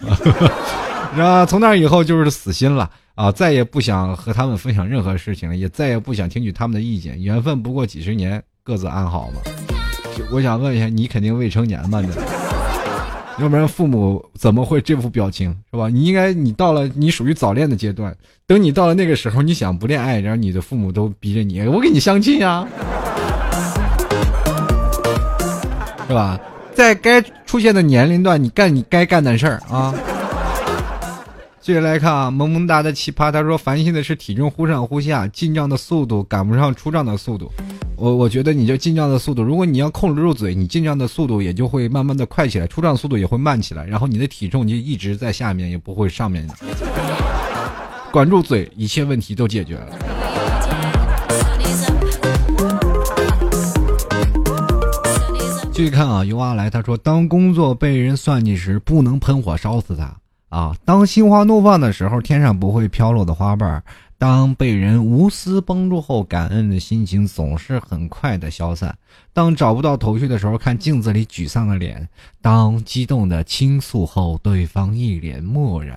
[1.16, 7.22] 然后从那以后就是死心了啊，再也不想和他们分享任何事情了，也再也不想听取他们的意见。
[7.22, 9.40] 缘分不过几十年，各自安好嘛。
[10.32, 12.02] 我想问一下，你肯定未成年吧？
[12.02, 12.08] 这。
[13.42, 15.88] 要不然父母怎么会这副表情是吧？
[15.88, 22.66] 你应该你到了你属于早恋的阶段，等你到了那个时候，你想不恋爱，然后你的父母都逼着你，我给你相亲呀，
[26.06, 26.38] 是吧？
[26.74, 29.94] 在该出现的年龄段，你干你该干的事儿啊。
[31.64, 37.50] 接着来看啊，萌萌哒的奇葩，他说烦心的是体重忽上忽下，进账的速度赶不上出账的速度。
[37.96, 46.46] 我我觉得你这进账的速度，如果你要控制住嘴，你进账的速度也就会慢慢的快起来，出账速度也会慢起来，然后你的体重就一直在下面，也不会上面。
[48.12, 49.88] 管住嘴，一切问题都解决了。
[55.72, 60.14] 继续看啊，尤阿来他说，当工作被人算计时，不能喷火烧死他。
[60.54, 63.80] 啊，当心花怒放的时候，天上不会飘落的花瓣；
[64.18, 68.92] 当被人无私帮助后，感恩的心情总是很快的消散；
[69.32, 72.06] 当找不到头绪的时候，看镜子里沮丧的脸；
[72.40, 75.96] 当激动的倾诉后，对方一脸漠然；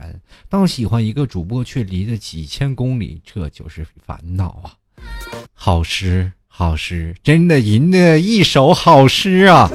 [0.50, 4.74] 当喜欢一个主播却离了几千公里，这就是烦恼啊！
[5.54, 9.70] 好诗，好诗，真的吟的一首好诗啊！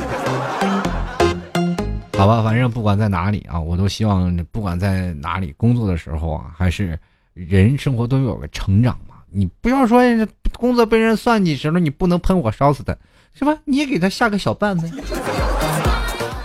[2.17, 6.99] 好吧，反正不管在哪里啊，我都希望不管在哪里工作的时候啊，还是
[7.35, 9.17] 人生活都有个成长嘛。
[9.31, 10.03] 你不要说
[10.59, 12.95] 工作被人算计时候，你不能喷火烧死他，
[13.35, 13.57] 是吧？
[13.65, 14.87] 你也给他下个小绊子，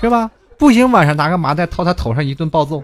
[0.02, 0.32] 是吧？
[0.58, 2.82] 不行，晚上拿个麻袋套他头上一顿暴揍。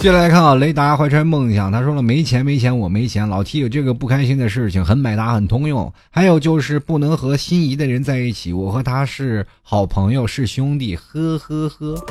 [0.00, 5.92] 接下来看啊，雷达怀揣梦想，他说了没钱没钱我没钱，老 T 有这个不开心的事情，很百搭很通用。
[6.08, 12.02] 还有就是不能和心仪的人在一起，我和他是好朋友是兄弟，呵呵呵。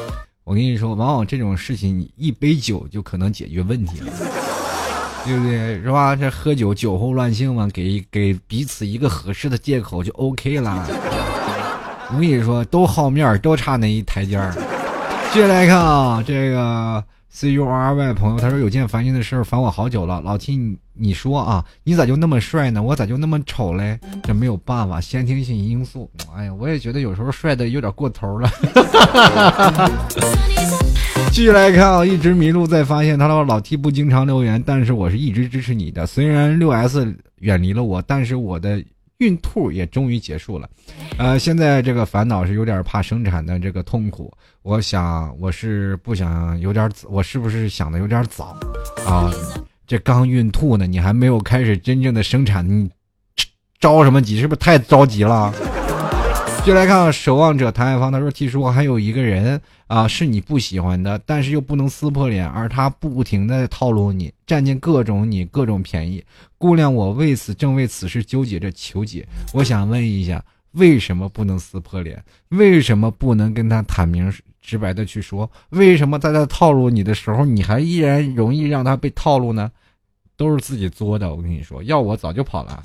[0.43, 4.13] 我跟你说，往往这种事情一杯酒就可能解决问题了，
[5.25, 5.81] 对不对？
[5.81, 6.15] 是吧？
[6.15, 10.85] 这喝酒酒后乱性嘛，给给彼此一个合适的借口就 OK 了。
[12.11, 14.53] 我跟你说，都好面都差那一台阶儿。
[15.33, 17.03] 接下来看啊，这个。
[17.31, 20.19] C U R Y 朋友，他说有件烦心的事烦我好久了。
[20.21, 22.81] 老 T，你你说啊，你咋就那么帅呢？
[22.81, 23.99] 我咋就那么丑嘞？
[24.23, 26.09] 这没有办法，先天性因素。
[26.35, 28.49] 哎呀，我也觉得有时候帅的有点过头了。
[31.31, 33.17] 继续来看啊，一直迷路再发现。
[33.17, 36.07] 他说老 T 不经常留言，但是我是一直支持你的。
[36.07, 38.83] 虽然六 S 远离了我，但是我的。
[39.19, 40.69] 孕吐也终于结束了，
[41.17, 44.33] 呃，现在这个烦恼是有点怕生产的这个痛苦。
[44.61, 48.57] 我想我是不想有点，我是不是想的有点早
[49.05, 49.29] 啊？
[49.85, 52.89] 这刚孕吐呢，你还没有开始真正的生产，你
[53.77, 54.39] 着什么急？
[54.39, 55.53] 是不是太着急了？
[56.69, 59.59] 就来看守望者谭爱芳，他说：“其实我还有一个人。”
[59.89, 66.23] 啊，是你不喜欢的，但是又不能撕破脸，而他不停的套路你，占尽各种你各种便宜。
[66.59, 69.27] 姑娘，我为此正为此事纠结着求解。
[69.51, 72.23] 我想问一下，为什么不能撕破脸？
[72.49, 75.49] 为什么不能跟他坦明直白的去说？
[75.71, 79.71] 为什么在他套路你的时候，你还依然容易让他被套路呢？
[80.37, 82.83] 都是自己作的，我跟你说，要我早就跑了。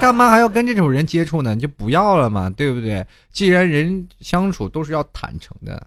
[0.00, 1.54] 干嘛还要跟这种人接触呢？
[1.54, 3.04] 你就不要了嘛，对不对？
[3.32, 5.86] 既然人相处都是要坦诚的，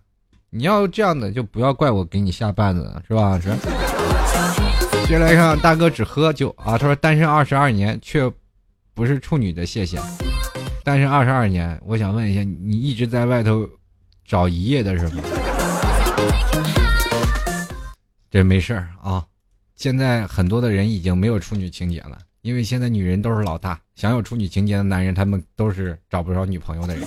[0.49, 3.39] 你要这样的就不要怪我给你下绊子，是吧？
[3.39, 3.49] 是。
[5.07, 8.31] 接来看大哥只喝酒啊，他说单身二十二年却
[8.93, 9.97] 不是处女的，谢谢。
[10.83, 13.67] 单身二十二年，我想问一下，你一直在外头
[14.25, 15.23] 找一夜的是吗？
[18.29, 19.25] 这没事儿啊，
[19.75, 22.17] 现在很多的人已经没有处女情节了。
[22.41, 27.05] 因为现在女人都是老大，想有处女情节的男人，他们都是找不着女朋友的人。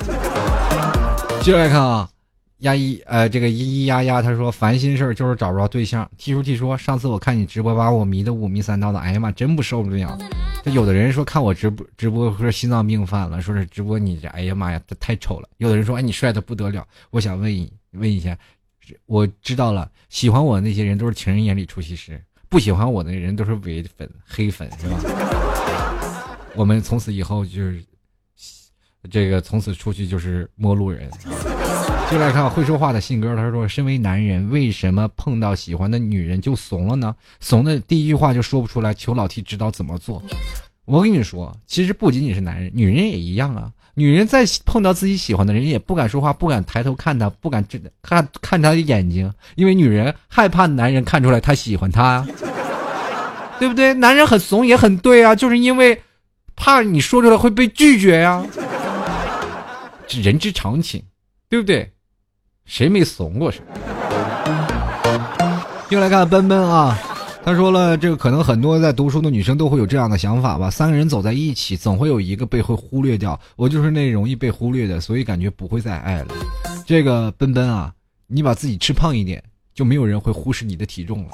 [1.42, 2.08] 接着来看啊，
[2.58, 6.08] 丫一呃，这个咿咿呀呀，他说烦心事儿就是找不着对象。
[6.16, 10.16] T 叔 T 说，上次我看你直播，把我迷得五迷三道的，哎呀妈，真不受不了。
[10.62, 15.48] 这有的人说看我直播直播说心脏病犯了，说是直播你这，哎呀妈呀，这太丑了。
[15.58, 16.86] 有的人说，哎，你帅的不得了。
[17.10, 18.38] 我想问一问一下，
[19.06, 22.22] 我知道了，喜欢我的那些人都是情人眼里出西施。
[22.54, 25.00] 不喜欢我的人都是伪粉、黑粉，是吧？
[26.54, 27.84] 我们从此以后就是
[29.10, 31.10] 这个，从此出去就是陌路人。
[32.08, 37.16] 就来看会说话的信哥，他说：“身为男人，为什么碰到喜欢的女人就怂了呢？
[37.40, 40.22] 怂的第一句话就说不出来，求老 T 指导怎么做。”
[40.86, 43.72] 我跟你说，其实不仅仅是男人，女人也一样啊。
[43.94, 47.64] 女人在碰到自己喜欢的人，也不敢说话，不敢抬头看他，不敢
[48.02, 52.26] 看看他的眼睛，因为女人害怕男人看出来她喜欢他，
[53.58, 53.94] 对不对？
[53.94, 56.02] 男人很怂也很对啊，就是因为
[56.56, 58.44] 怕你说出来会被拒绝呀，
[60.06, 61.02] 这人之常情，
[61.48, 61.92] 对不对？
[62.66, 63.50] 谁没怂过？
[63.52, 63.60] 谁？
[65.90, 66.98] 又来看奔奔啊。
[67.44, 70.70] 他说了，这个可能很多在读书的女生都会有这样的想法吧。
[70.70, 73.38] 三个人走在一起，总会有一个被会忽略掉。
[73.54, 76.28] 我就是那容易被忽略的，所以感觉不会再爱了。
[76.86, 77.92] 这个奔奔啊，
[78.26, 81.32] 你把自己吃胖一点，就没有人会忽视你的体重了。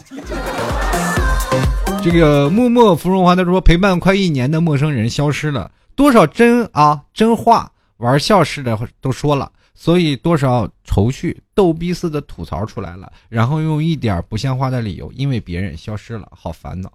[2.02, 9.52] 这个默默芙蓉花他说，陪伴快一年的陌生人消失了，多少真啊真话玩笑似的都说了。
[9.82, 16.92] 所以多少愁绪逗逼似的吐槽出来了，然后用一点不像话的理由，因为别人消失了，好烦恼。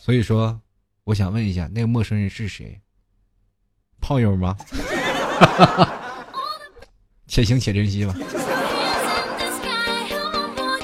[0.00, 0.56] 所以说，
[1.02, 2.80] 我想问一下，那个陌生人是谁？
[4.00, 4.56] 炮友吗？
[7.26, 8.14] 且行且珍惜吧。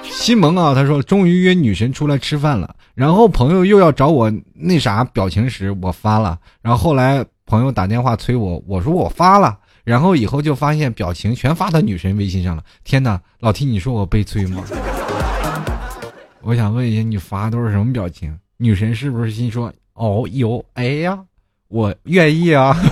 [0.02, 9.60] 西蒙啊，他说终于约女神出来吃饭了，然后朋友又要找我那啥表情时，我发了，然后后来朋友打电话催我，我说我发了。
[9.86, 12.64] 然后以后就发现表情全发到女神微信上了。
[12.82, 14.64] 天哪，老 T，你说我悲催吗？
[16.42, 18.36] 我想问一下，你发都是什么表情？
[18.56, 21.16] 女神是不是心说哦哟哎呀，
[21.68, 22.76] 我愿意啊？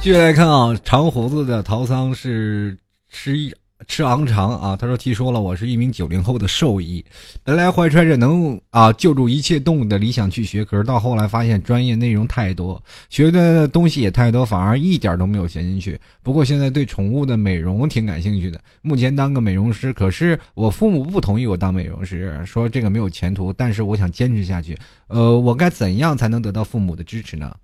[0.00, 2.78] 继续来看啊，长胡子的陶桑是
[3.08, 3.52] 吃一。
[3.86, 4.76] 吃昂长啊！
[4.76, 7.04] 他说：“提说了，我是一名九零后的兽医，
[7.44, 15.98] 本来怀揣着能啊救助一切动物的理想去学，可是到后来发现专业内容太多，学的东西也太多，反而一点都没有学进去。
[16.24, 19.92] 不过现在对宠物的美容挺感兴趣的，目前当个美容师。
[19.92, 23.52] 可是我父母不同意我当美容师，说这个没有前途。
[23.52, 24.76] 但是我想坚持下去。
[25.06, 27.54] 呃，我该怎样才能得到父母的支持呢？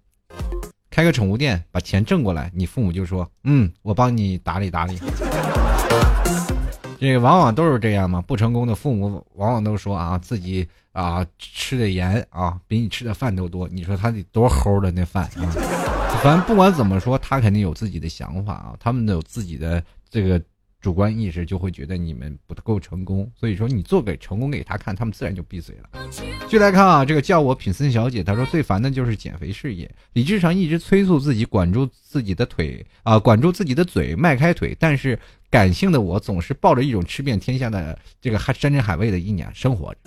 [0.91, 4.97] 开个宠物店，把钱挣过来，你父母就说：嗯，我帮你打理打理。”
[6.99, 13.69] 这个往往都是这样嘛，不成功的父母往往都说啊，自己啊吃的盐啊比你吃的饭都多。
[13.69, 15.45] 你说他得多齁的那饭啊？
[16.23, 20.41] 反正不管怎么说，他肯定有自己的想法啊，他们有自己的这个。
[20.81, 25.89] 主观意识就会觉得你们不够成功，所以说你做给成功给他看，他们自然就闭嘴了。
[26.47, 35.19] 就来看啊，这个叫我品森小姐，她说最烦的就是减肥事业，理智上一直催促自己管住自己的腿啊，管住自己的嘴，迈开腿，但是
[35.55, 40.01] 感性的我总是抱着一种吃遍天下的这个山珍海味的意念生活着。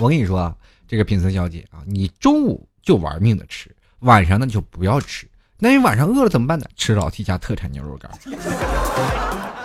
[0.00, 5.28] 我跟你说啊，这个品森小姐啊，你中午就玩命的吃，晚上呢就不要吃。
[5.58, 6.64] 那你晚上饿了怎么办呢？
[6.76, 8.08] 吃老 T 家特产牛肉干。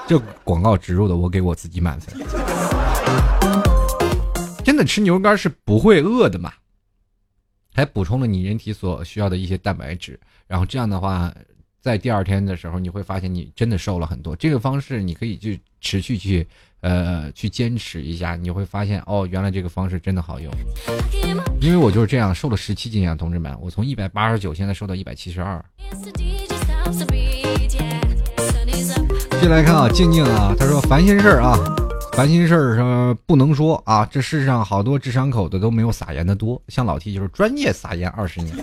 [0.08, 2.20] 这广告植入的，我给我自己满分。
[4.64, 6.52] 真的吃牛肉干是不会饿的嘛？
[7.76, 11.32] 还补充了你人体所需要的一些蛋白质，然后这样的话，
[11.82, 14.36] 在第二天的时候，你会发现你真的瘦了很多。
[14.36, 16.46] 这个方式你可以去持续去
[16.82, 20.52] 呃去坚持一下，你会发现哦，原来这个方式真的好用。
[21.62, 25.64] 因为我就是这样瘦了十七斤啊，同志们，我从一百八十九现在瘦到一百七十二。
[29.32, 31.58] 继续来看啊，静静啊，他说烦心事儿啊，
[32.12, 38.54] 烦心事儿是不能说啊，这世上好多智商口的都没有撒盐的多，像老 T 就是专业撒盐二十年。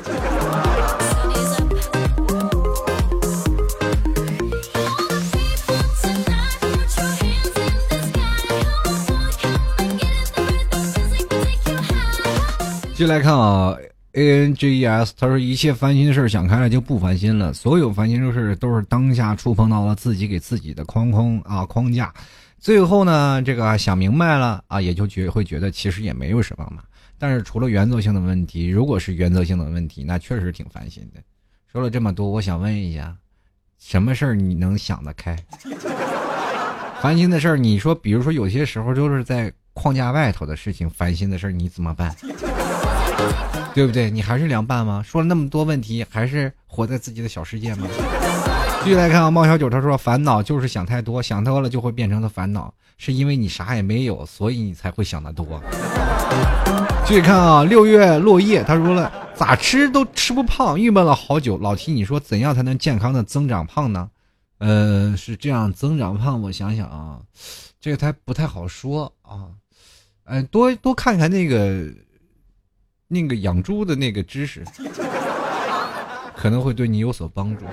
[12.96, 13.76] 继续来看啊
[14.12, 22.10] ，A N G E S，他说一切烦心的事想开了就不烦心了，所有烦心的事都是当下触碰到了自己给自己的框框啊框架，
[22.58, 26.82] 最后呢，这个想明白了啊，也就觉会觉得其实也没有什么嘛。
[27.18, 31.20] 但是除了原则性的问题，如果是原则性的问题，那确实挺烦心的。
[31.70, 33.14] 说了这么多，我想问一下，
[33.78, 35.36] 什么事儿你能想得开？
[37.02, 42.16] 烦心的事儿，你说，比如说有些时候就是在框架外头的事情，烦心的事儿你怎么办？
[43.74, 44.10] 对不对？
[44.10, 45.02] 你还是凉拌吗？
[45.06, 47.86] 说了那么多问题，还是活在自己的小世界吗？
[48.82, 55.60] 继续来看啊，猫小九他说：“烦恼就是想太多，想多了就会变成了烦恼，是因为你啥也没有，所以你才会想得多。”
[57.04, 64.08] 继续看啊，六月落叶他说了：“咋吃都吃不胖，郁闷了好久。”老提你说怎样才能健康的增长胖呢？
[64.58, 67.20] 呃，是这样，增长胖，我想想啊，
[67.78, 69.52] 这个他不太好说啊，
[70.24, 71.84] 呃，多多看看那个。
[73.08, 74.64] 那个养猪的那个知识，
[76.36, 77.64] 可能会对你有所帮助。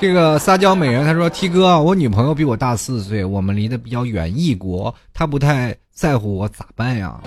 [0.00, 7.20] 这个撒娇美人他说：“T 哥，我女朋友比我大四岁，我们离得比较远，异国，她不太在乎我，咋办呀？”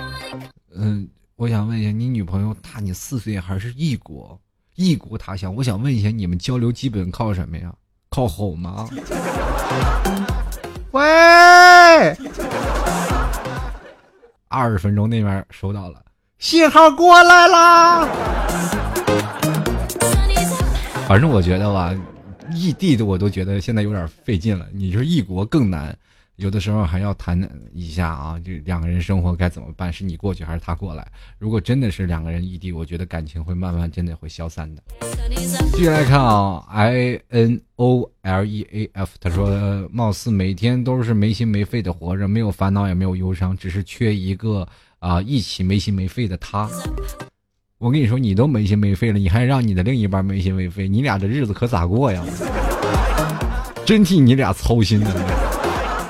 [0.73, 1.05] 嗯，
[1.35, 4.39] 我想问一下，你女朋友大你四岁还是异国？
[4.75, 7.73] 异国他乡，我想问一下，你们交流基本靠什么呀？
[8.09, 8.87] 靠吼吗？
[10.91, 11.01] 喂！
[14.51, 16.03] 二十分钟那边收到了
[16.37, 18.05] 信号过来啦。
[21.07, 21.95] 反正我觉得吧，
[22.53, 25.97] 异地的我都觉得现在有点费劲了，你就是异国更难。
[26.41, 27.39] 有的时候还要谈
[27.71, 29.93] 一下啊，就两个人生活该怎么办？
[29.93, 31.07] 是你过去还是他过来？
[31.37, 34.81] 如果真的是两个人异地，我觉得感情会慢慢真的会消散的。
[35.71, 44.67] 继续来看啊，I N O L E A F，他说，貌似每天都是没心没肺的活着，没有烦恼也没有忧伤，只是缺一个
[44.97, 46.67] 啊一起没心没肺的他。
[47.77, 52.23] 我跟你说，你都没心没肺了，你还让你的另一半没心没肺，你俩这日子可咋过呀？
[53.85, 55.50] 真替你俩操心呢。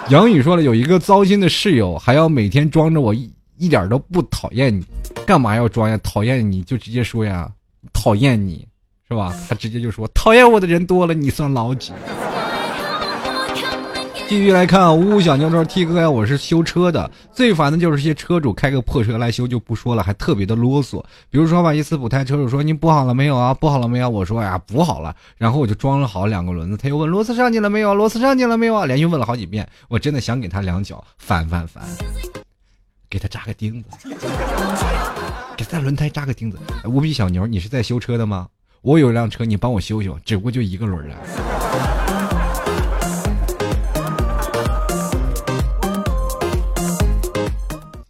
[0.09, 4.85] 杨宇说了，有一个糟心的室友，还要每天装着我一一点都不讨厌你，
[5.25, 5.97] 干嘛要装呀？
[6.03, 7.49] 讨厌你就直接说呀，
[7.93, 8.67] 讨厌你
[9.07, 9.33] 是吧？
[9.47, 11.93] 他直接就说讨厌我的人多了，你算老几？
[14.31, 21.03] 继续来看，呜呜小牛说：“T 哥呀，我是修车的，最烦的就是些车主开个破车来修就不说了，还特别的啰嗦。
[21.29, 23.53] 比如说吧，一次补胎，车主说：‘您补好了没有啊？
[23.53, 27.93] 补好了没有？’我说：‘呀，补好了。’然后我就装了好两个轮子，他又问：‘螺丝上去了没有？
[27.93, 31.83] 螺丝上去了没有啊？’连续问了好几遍，我真的想给他两脚，烦烦烦，
[33.09, 33.89] 给他扎个钉子，
[35.57, 36.57] 给他轮胎扎个钉子。
[36.85, 38.47] 无比小牛，你是在修车的吗？
[38.81, 41.11] 我有一辆车，你帮我修修，只不过就一个轮儿。”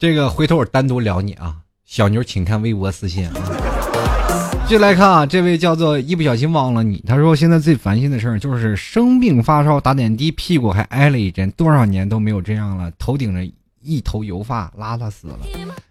[0.01, 3.33] 这个回头我单独聊你啊，小牛，请看微博私信啊。
[4.63, 13.47] 继续来看啊，这位叫做一不小心忘了你，他说现在最烦心的事儿就是生病发烧打点滴，屁股还挨了一针，多少年都没有这样了，头顶着
[13.79, 15.37] 一头油发，邋遢死了。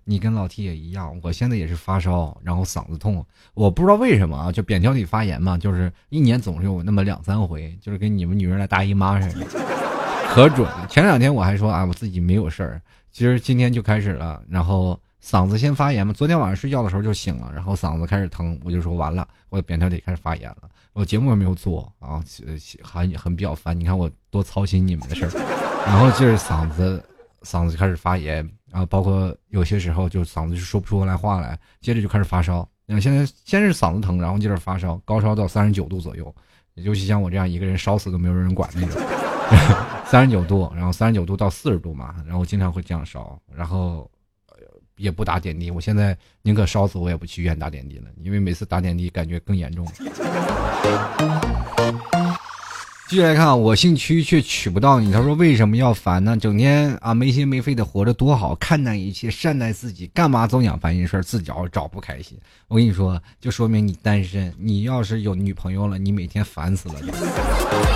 [0.03, 9.47] 你跟老 T 也一样，我现在也是发烧，然后嗓子痛，我不知道为什么啊，就扁桃体发炎嘛，就是一年总是有那么两三回，就是跟你们女人来大姨妈似的，
[10.35, 10.85] 可准了。
[10.91, 12.83] 前两天我还说啊，我自己没有事儿。
[13.13, 16.13] 其实今天就开始了，然后嗓子先发炎嘛。
[16.13, 20.69] 昨天晚上睡觉的时候就醒了，然后嗓子开始疼，我就说完了，我扁桃体开始发炎了。
[20.93, 22.23] 我节目也没有做啊，
[22.83, 23.79] 还很比较烦。
[23.79, 25.31] 你看我多操心你们的事儿，
[25.87, 27.03] 然后就是嗓子
[27.43, 28.37] 嗓子开始发炎，
[28.71, 32.69] 然后包括有些时候就嗓子就说不出来话来，接着就开始发烧。
[32.87, 36.35] 那现在先是嗓子疼，然后接着发烧，高烧到三十九度左右，
[36.75, 39.01] 尤其像我这样一个人烧死都没有人管那种。
[40.11, 44.11] 三十九度，然后三十九度到四十度嘛，然后经常会这样烧，然后
[44.97, 45.71] 也不打点滴。
[45.71, 49.87] 我现在宁可烧死我也不去医院打点滴了，因为每次打点滴感觉更严重。
[53.11, 55.11] 继续来看，我姓屈却娶不到你。
[55.11, 56.37] 他说为什么要烦呢？
[56.37, 62.39] 整天啊没心没肺的活着多好，看淡一切，善待自己，干嘛总想烦心事儿，自找找不开心。
[62.69, 64.55] 我跟你说，就说明你单身。
[64.57, 66.95] 你要是有女朋友了，你每天烦死了。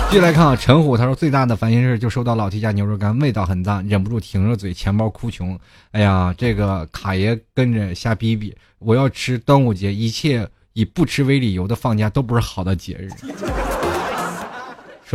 [0.09, 5.57] 继续来看啊，陈虎他说最大的烦心事就收到老 T 家牛肉干，味道很淡，忍不住停着嘴，钱包哭穷。
[5.91, 13.09] 哎呀，这个卡爷跟着瞎逼逼，我要吃端午节，一切以不吃为理由的放假都不是好的节日。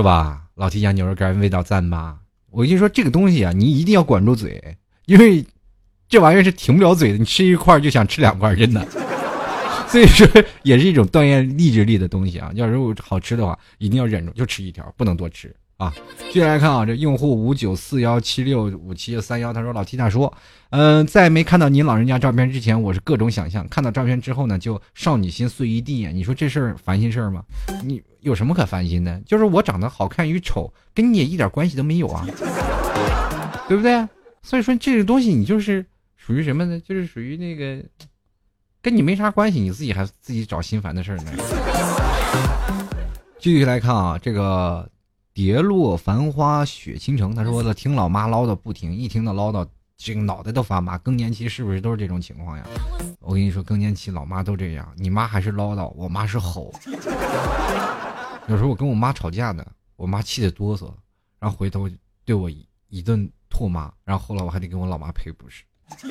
[0.00, 0.44] 是吧？
[0.54, 2.16] 老提家牛肉干味道赞吧？
[2.50, 4.58] 我就说，这个东西啊，你一定要管住嘴，
[5.04, 5.44] 因为
[6.08, 7.18] 这玩意儿是停不了嘴的。
[7.18, 8.82] 你吃一块就想吃两块，真的。
[9.88, 10.26] 所以说，
[10.62, 12.50] 也是一种锻炼意志力的东西啊。
[12.54, 15.92] 要如果好吃的话，一定要忍住，就吃一条，不能多吃啊。
[16.30, 20.32] 接下来看啊，这用户五九四幺七六五七三幺，他说：“老 T 大叔，
[20.68, 26.10] 嗯，在没看到您老人家照片之前，我是各种想象；看到照片之后呢，就少女心碎一地呀。
[26.12, 27.42] 你说这事儿烦心事儿吗？
[27.82, 29.20] 你有什么可烦心的？
[29.26, 32.24] 就是我长得好看与丑，跟你也一点关系都没有啊，
[33.66, 34.06] 对不对？
[34.42, 35.84] 所以说这个东西，你就是
[36.16, 36.78] 属于什么呢？
[36.80, 37.82] 就是属于那个。”
[38.82, 41.32] 跟你没啥关系，你自己还自己找心烦的事儿呢。
[43.38, 44.88] 继续来看啊，这个
[45.42, 49.66] 蝶落繁花雪倾城，他说的听老妈唠叨不停，一听到唠叨，
[49.96, 50.98] 这个脑袋都发麻。
[50.98, 52.66] 更年期是不是都是这种情况呀？
[53.20, 56.70] 我跟你说，更年期老妈都这样，你妈还是唠叨，我妈是吼。
[58.48, 59.64] 有时候我跟我妈吵架呢，
[59.96, 60.92] 我妈气得哆嗦，
[61.38, 61.88] 然后回头
[62.26, 62.50] 对我
[62.90, 65.64] 一顿唾骂，然后后来我还得跟我老妈赔不是。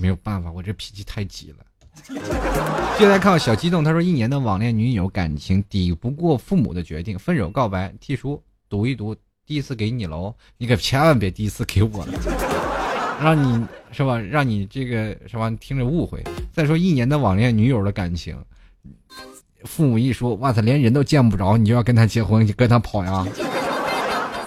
[0.00, 1.58] 没有办法，我这脾气太急了。
[2.02, 9.14] 接下来看小激动，他说一年的网恋女友感情抵不过父母的决定，分手告白，替叔读一读，
[9.46, 12.12] 第一次给你喽，你可千万别第一次给我了，
[13.22, 14.18] 让你是吧？
[14.18, 15.50] 让你这个是吧？
[15.60, 16.22] 听着误会。
[16.52, 18.36] 再说一年的网恋女友的感情，
[19.64, 23.26] 父母一说，哇塞，连人都见不着，你就要跟他结婚，你跟他跑呀？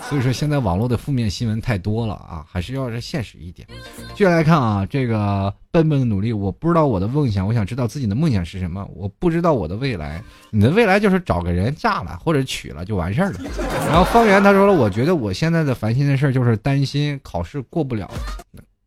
[0.09, 3.67] 所以说现在网络的负面新闻太多了啊，还是要是现实一点。
[4.15, 10.23] 继续来看啊，这个笨笨努力，我不知道我的梦想，我想知道自己的梦想是什么，我不知道我的未来。
[10.49, 13.39] 你的未来就是找个人嫁了或者娶了就完事儿了。
[13.87, 18.09] 然后方圆他说了，我觉得我现在的烦心的事儿就是担心考试过不了，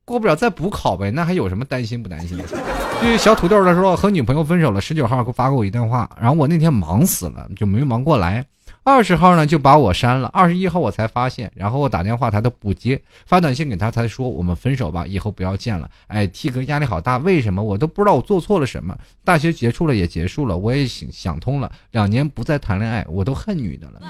[0.06, 2.44] 过不了再补考呗，那还有什么担心不担心的？
[3.02, 8.44] 对于小土豆他说和女朋友分手了，十九号给我发过我一电话，然后我那天忙死了，就没忙过来。
[8.82, 15.88] 二十号呢就把我删了，二十一号我才发现，然后我打电话他都不接，发短信给他才说我们分手吧，以后不要见了。
[16.06, 18.96] 哎，T 哥压力好大，为什么我都不知道我做错了什么？
[19.22, 24.00] 大学结束了也结束了，我也想想通了，两年不再谈恋爱，我都恨女的了。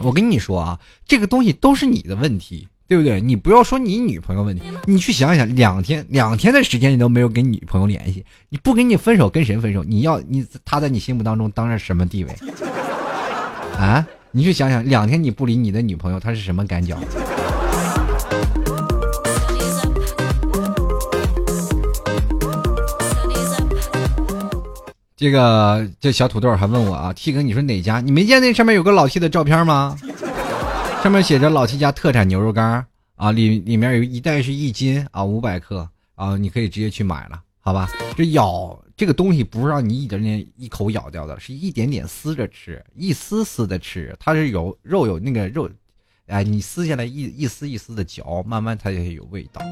[0.00, 3.20] 我跟你说啊，这个东西都是你的问题，对不对？
[3.20, 9.82] 你不要说你女朋友问题，你去想想，两天两天的时间你都没有跟女朋友联系，你不跟你分手跟谁分手？
[9.82, 12.36] 你要你他在你心目当中当然什么地位？
[13.78, 16.98] 啊，你去想想，两天你不理你的女朋友，她是什么感觉？
[25.16, 28.00] 这个这小土豆还问我啊，T 哥，你说哪家？
[28.00, 29.96] 你没见那上面有个老 T 的照片吗？
[31.04, 37.88] 上面写着老 T 家特产牛肉干啊，里里面有一袋是一斤啊，五百克啊，你可以直接去买了，好吧？
[38.16, 38.76] 这咬。
[38.98, 44.12] 这个东西不是让你一点点一口咬掉的，是一点点撕着吃，一丝丝的吃。
[44.18, 45.70] 它是有肉有那个肉，
[46.26, 49.62] 哎，你撕下来一一丝一丝的嚼，慢慢它也有味道。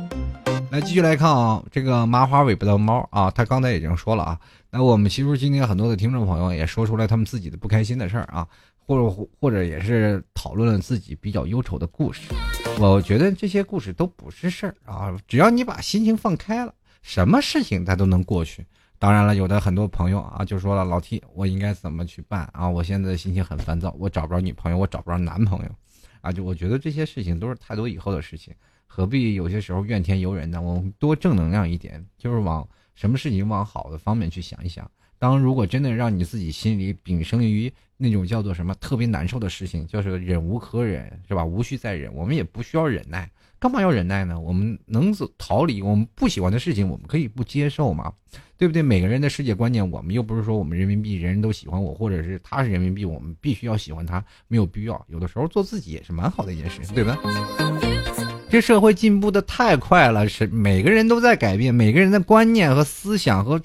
[0.71, 4.39] 来继续来看啊，这个麻花尾巴的猫啊，他刚才已经说了啊。
[4.71, 8.47] 那我们其实今天很多的听众朋友也说出来他们自己的不开心的事儿啊，
[8.87, 12.33] 或者或者也是讨论了自己比较忧愁的故事。
[12.79, 16.73] 我觉得这些故事都不是事儿啊，只要你把心情放开了，
[17.03, 18.65] 什么事情它都能过去。
[18.99, 22.69] 当然了，有的很多朋友啊，就说了老 T，我应该怎么去办啊？
[22.69, 25.71] 我现在心情很烦躁，我找不着女朋友，我找不着男朋友，
[26.23, 28.55] 啊，就我觉得这些事情都是太多以后的事情，
[28.87, 30.61] 何必有些时候怨天尤人呢？
[30.61, 34.91] 我们多正能量一点，就是往什么事情往好的方面去想一想。
[35.19, 41.45] 当如果真的让你自己心里秉生于那种叫做什么特别难受的事情，就是忍无可忍，是吧？
[41.45, 43.31] 无需再忍，我们也不需要忍耐。
[43.59, 44.39] 干嘛要忍耐呢？
[44.39, 48.13] 我们能走逃离我们不喜欢的事情，我们可以不接受嘛，
[48.59, 48.83] 对不对？
[48.83, 55.03] 每个人的世界观念，我们又不是说我们人民币人人都喜欢我，或者是他是人民币，我们必须要喜欢他，没有必要。
[55.09, 57.19] 有的时候做自己也是蛮好的一件事，对吧？
[58.51, 63.61] 这社会进步的太快了，是每个人都在改变，每个人的观念和思想和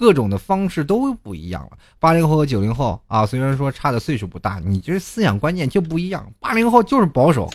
[0.00, 1.76] 各种的方式都不一样了。
[1.98, 6.26] 八零后和九零后啊，虽然说差的岁数不大，你这思想观念就不一样。
[6.40, 7.50] 八零后就是保守。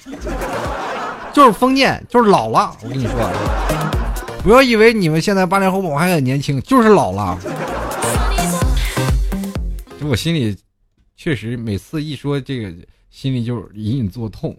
[1.33, 2.77] 就是封建，就是老了。
[2.83, 3.13] 我跟你说，
[4.43, 7.35] 不要以为你们现在八零后我还很年轻，就是老了。
[9.99, 10.55] 就我心里，
[11.17, 12.71] 确实每次一说这个，
[13.09, 14.55] 心里就隐隐作痛。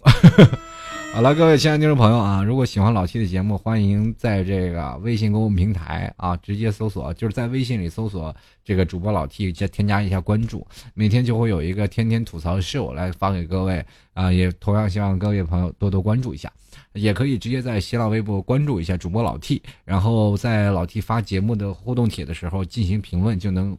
[1.16, 16.52] 好了，各位亲爱的听众朋友啊，如果喜欢老七的节目，欢迎在这个微信公众平台啊，直接搜索，就是在微信里搜索这个主播老 T，加添加一下关注，每天就会有一个天天吐槽秀来发给各位啊，也同样希望各位朋友多多关注一下，
[16.92, 23.74] 也可以直接在新浪微博关注一下主播老 T，然后在老 T 发节目的互动帖的时候进行评论，就能。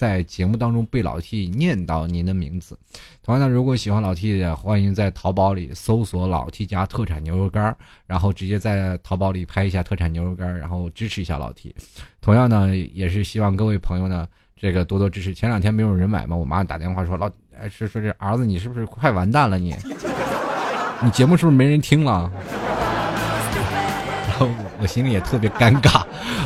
[0.00, 2.74] 在节目当中被老 T 念到您的名字。
[3.22, 7.76] 同样呢，如果喜欢老 T 的，欢迎在淘宝里搜索“老 T 家特产牛肉干”，
[8.08, 11.74] 然后直接在淘宝里拍一下特产牛肉干，然后支持一下老 T。
[12.22, 14.26] 同样呢，也是希望各位朋友呢，
[14.56, 15.34] 这个多多支持。
[15.34, 17.30] 前两天没有人买嘛，我妈打电话说老，
[17.60, 19.76] 哎，说说这儿子你是不是快完蛋了你？
[21.02, 22.32] 你节目是不是没人听了？
[24.80, 26.00] 我心里也特别尴尬，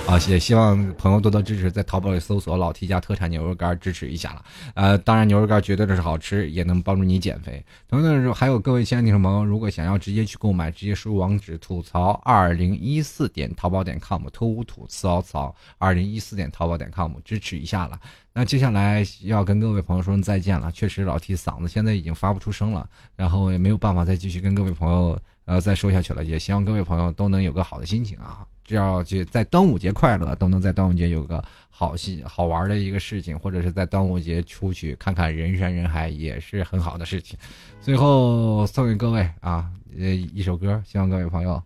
[0.07, 4.45] 啊，也希望朋友多多支持，在淘宝里搜索“老 T 家特产牛肉干”支持一下了。
[4.75, 7.65] 呃，当然牛肉干绝对的是好吃，也能帮助你减肥。
[7.89, 17.99] 同样的时候，还有各位亲爱的听众朋友，如果想要直接去购买，直接输入网址吐槽二零一四点淘宝点 com，吐吐槽槽二零一四点淘宝点 com，支持一下了。
[18.33, 20.71] 那接下来要跟各位朋友说声再见了。
[20.73, 26.25] 确实，老 T 嗓子现在已经发不出声了，然后也没有办法再继续跟各位朋友呃再说下去了。
[26.25, 28.47] 也希望各位朋友都能有个好的心情啊！
[28.65, 37.39] 只要就在端午节快乐，都能在端午节有个好心好玩的一个事情，或者是在端午节出去看看人山人海，也是很好的事情。
[37.81, 41.63] 最后送给各位啊，呃一首歌，希望各位朋友。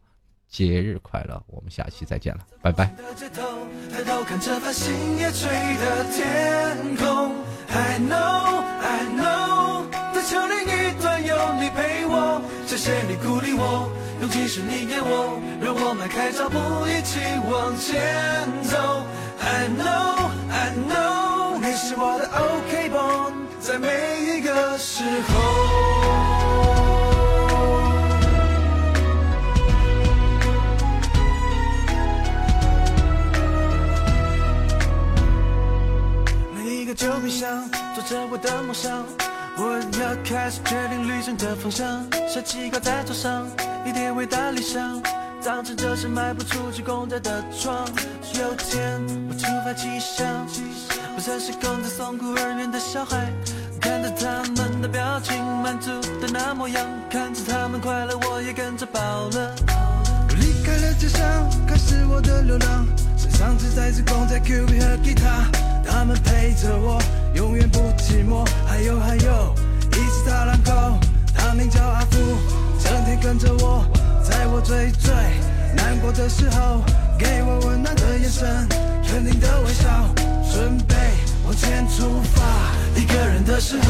[0.49, 1.43] 节日快乐！
[1.47, 2.91] 我们下期再见了，拜拜。
[3.14, 3.29] 谢
[12.79, 17.18] 谢谢你鼓励我，勇气是你给我，让我迈开脚步一起
[17.51, 19.05] 往前走。
[19.43, 23.89] I know, I know，你是我的 OK 绷，在每
[24.37, 25.35] 一个时候。
[36.55, 39.05] 每一个旧冰箱，做着我的梦想。
[39.61, 42.07] 我要开始决定旅程的方向。
[42.29, 43.45] 小鸡靠在桌上，
[43.85, 45.03] 一点伟大理想，
[45.45, 47.85] 当成这是卖不出去公仔的床。
[48.35, 50.47] 有天我出发奇想，
[51.17, 53.33] 我像是空在送孤儿院的小孩，
[53.81, 55.91] 看着他们的表情，满足
[56.21, 59.57] 的那模样，看着他们快乐，我也跟着饱了。
[60.29, 62.87] 我离开了家乡，开始我的流浪，
[63.39, 65.47] 上次带着公仔、Q B 和吉他。
[65.86, 67.01] 他们陪着我，
[67.34, 68.45] 永远不寂寞。
[68.66, 69.55] 还有还有，
[69.93, 70.99] 一只大狼狗，
[71.32, 72.18] 它名叫阿福，
[72.82, 73.86] 整天跟着我，
[74.28, 75.14] 在我最最
[75.76, 76.82] 难过的时候，
[77.16, 78.66] 给我温暖的眼神，
[79.07, 79.86] 肯定的微笑，
[80.53, 80.97] 准备
[81.47, 82.43] 往前出发。
[82.97, 83.86] 一个人的时候，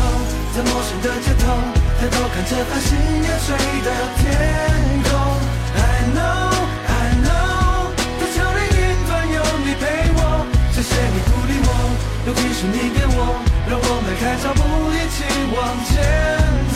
[0.55, 1.57] 在陌生的街头，
[1.99, 3.88] 抬头看着繁星点缀的
[4.18, 5.28] 天空。
[12.29, 14.61] 尤其是你给我，让我迈开脚步
[14.93, 15.24] 一起
[15.57, 15.57] 往
[15.89, 15.97] 前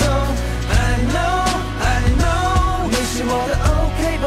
[0.01, 0.03] 走。
[0.73, 1.45] I know,
[1.85, 4.27] I know，你是我的 OK 绷，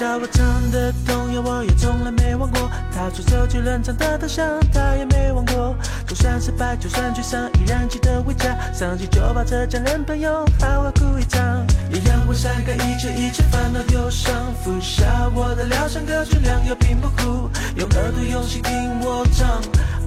[0.00, 2.70] 我外婆教我唱的童谣，我也从来没忘过。
[2.94, 5.74] 踏出手机冷场的头像，她也没忘过。
[6.06, 8.56] 就算失败，就算沮丧，依然记得回家。
[8.72, 11.66] 上机就把这家人朋友好好哭一场。
[11.90, 14.32] 一样会晒干一切一切烦恼忧伤，
[14.62, 17.50] 服下我的疗伤歌曲，良药并不苦。
[17.76, 19.60] 用耳朵用心听我唱，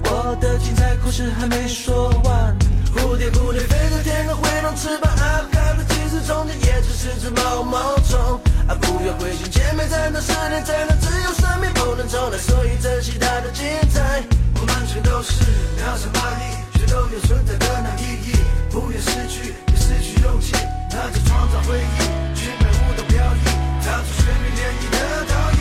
[0.04, 2.56] 我的精彩故事还没说完。
[2.94, 8.40] 蝴蝶蝴蝶飞在天空，挥动翅膀，啊，看着其实中间也只是只毛毛虫。
[8.68, 14.22] 啊，不要灰心，姐妹在那十年，才能只有生命不能重来，所以珍惜它的精彩。
[14.54, 15.42] 我们全都是
[15.76, 18.32] 渺小蚂蚁，却都有存在的那意义。
[18.70, 20.54] 不愿失去，也失去勇气，
[20.90, 21.98] 那就创造回忆，
[22.34, 23.44] 去漫舞动飘逸，
[23.84, 24.96] 踏出旋律涟漪的
[25.26, 25.60] 倒影。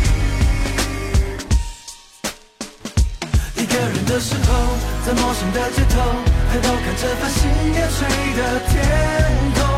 [3.55, 4.49] 一个人的时候，
[5.05, 5.99] 在陌生的街头，
[6.53, 7.41] 抬头看着繁星
[7.73, 7.99] 点缀
[8.37, 8.39] 的
[8.69, 8.71] 天
[9.55, 9.70] 空。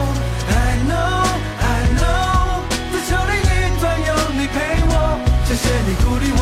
[6.03, 6.41] 鼓励我，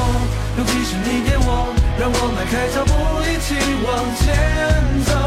[0.58, 1.74] 勇气是你给我。
[2.00, 2.92] 让我迈开脚步，
[3.24, 3.50] 一起
[3.86, 4.26] 往前
[5.06, 5.21] 走。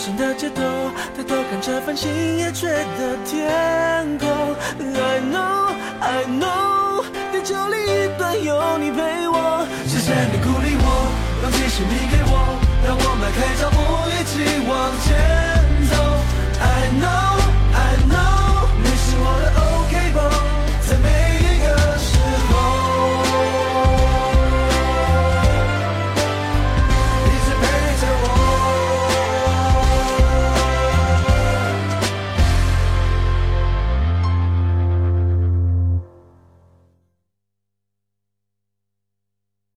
[0.00, 0.62] 陌生的街头
[1.14, 4.30] 抬头看着繁星夜垂的天空。
[4.80, 12.32] I know i know 地球另一端有你陪我谢谢你鼓励我勇气是你给我
[12.86, 13.76] 让我迈开脚步
[14.08, 14.32] 一起
[14.66, 15.08] 往前
[15.90, 15.92] 走。
[16.62, 17.29] I know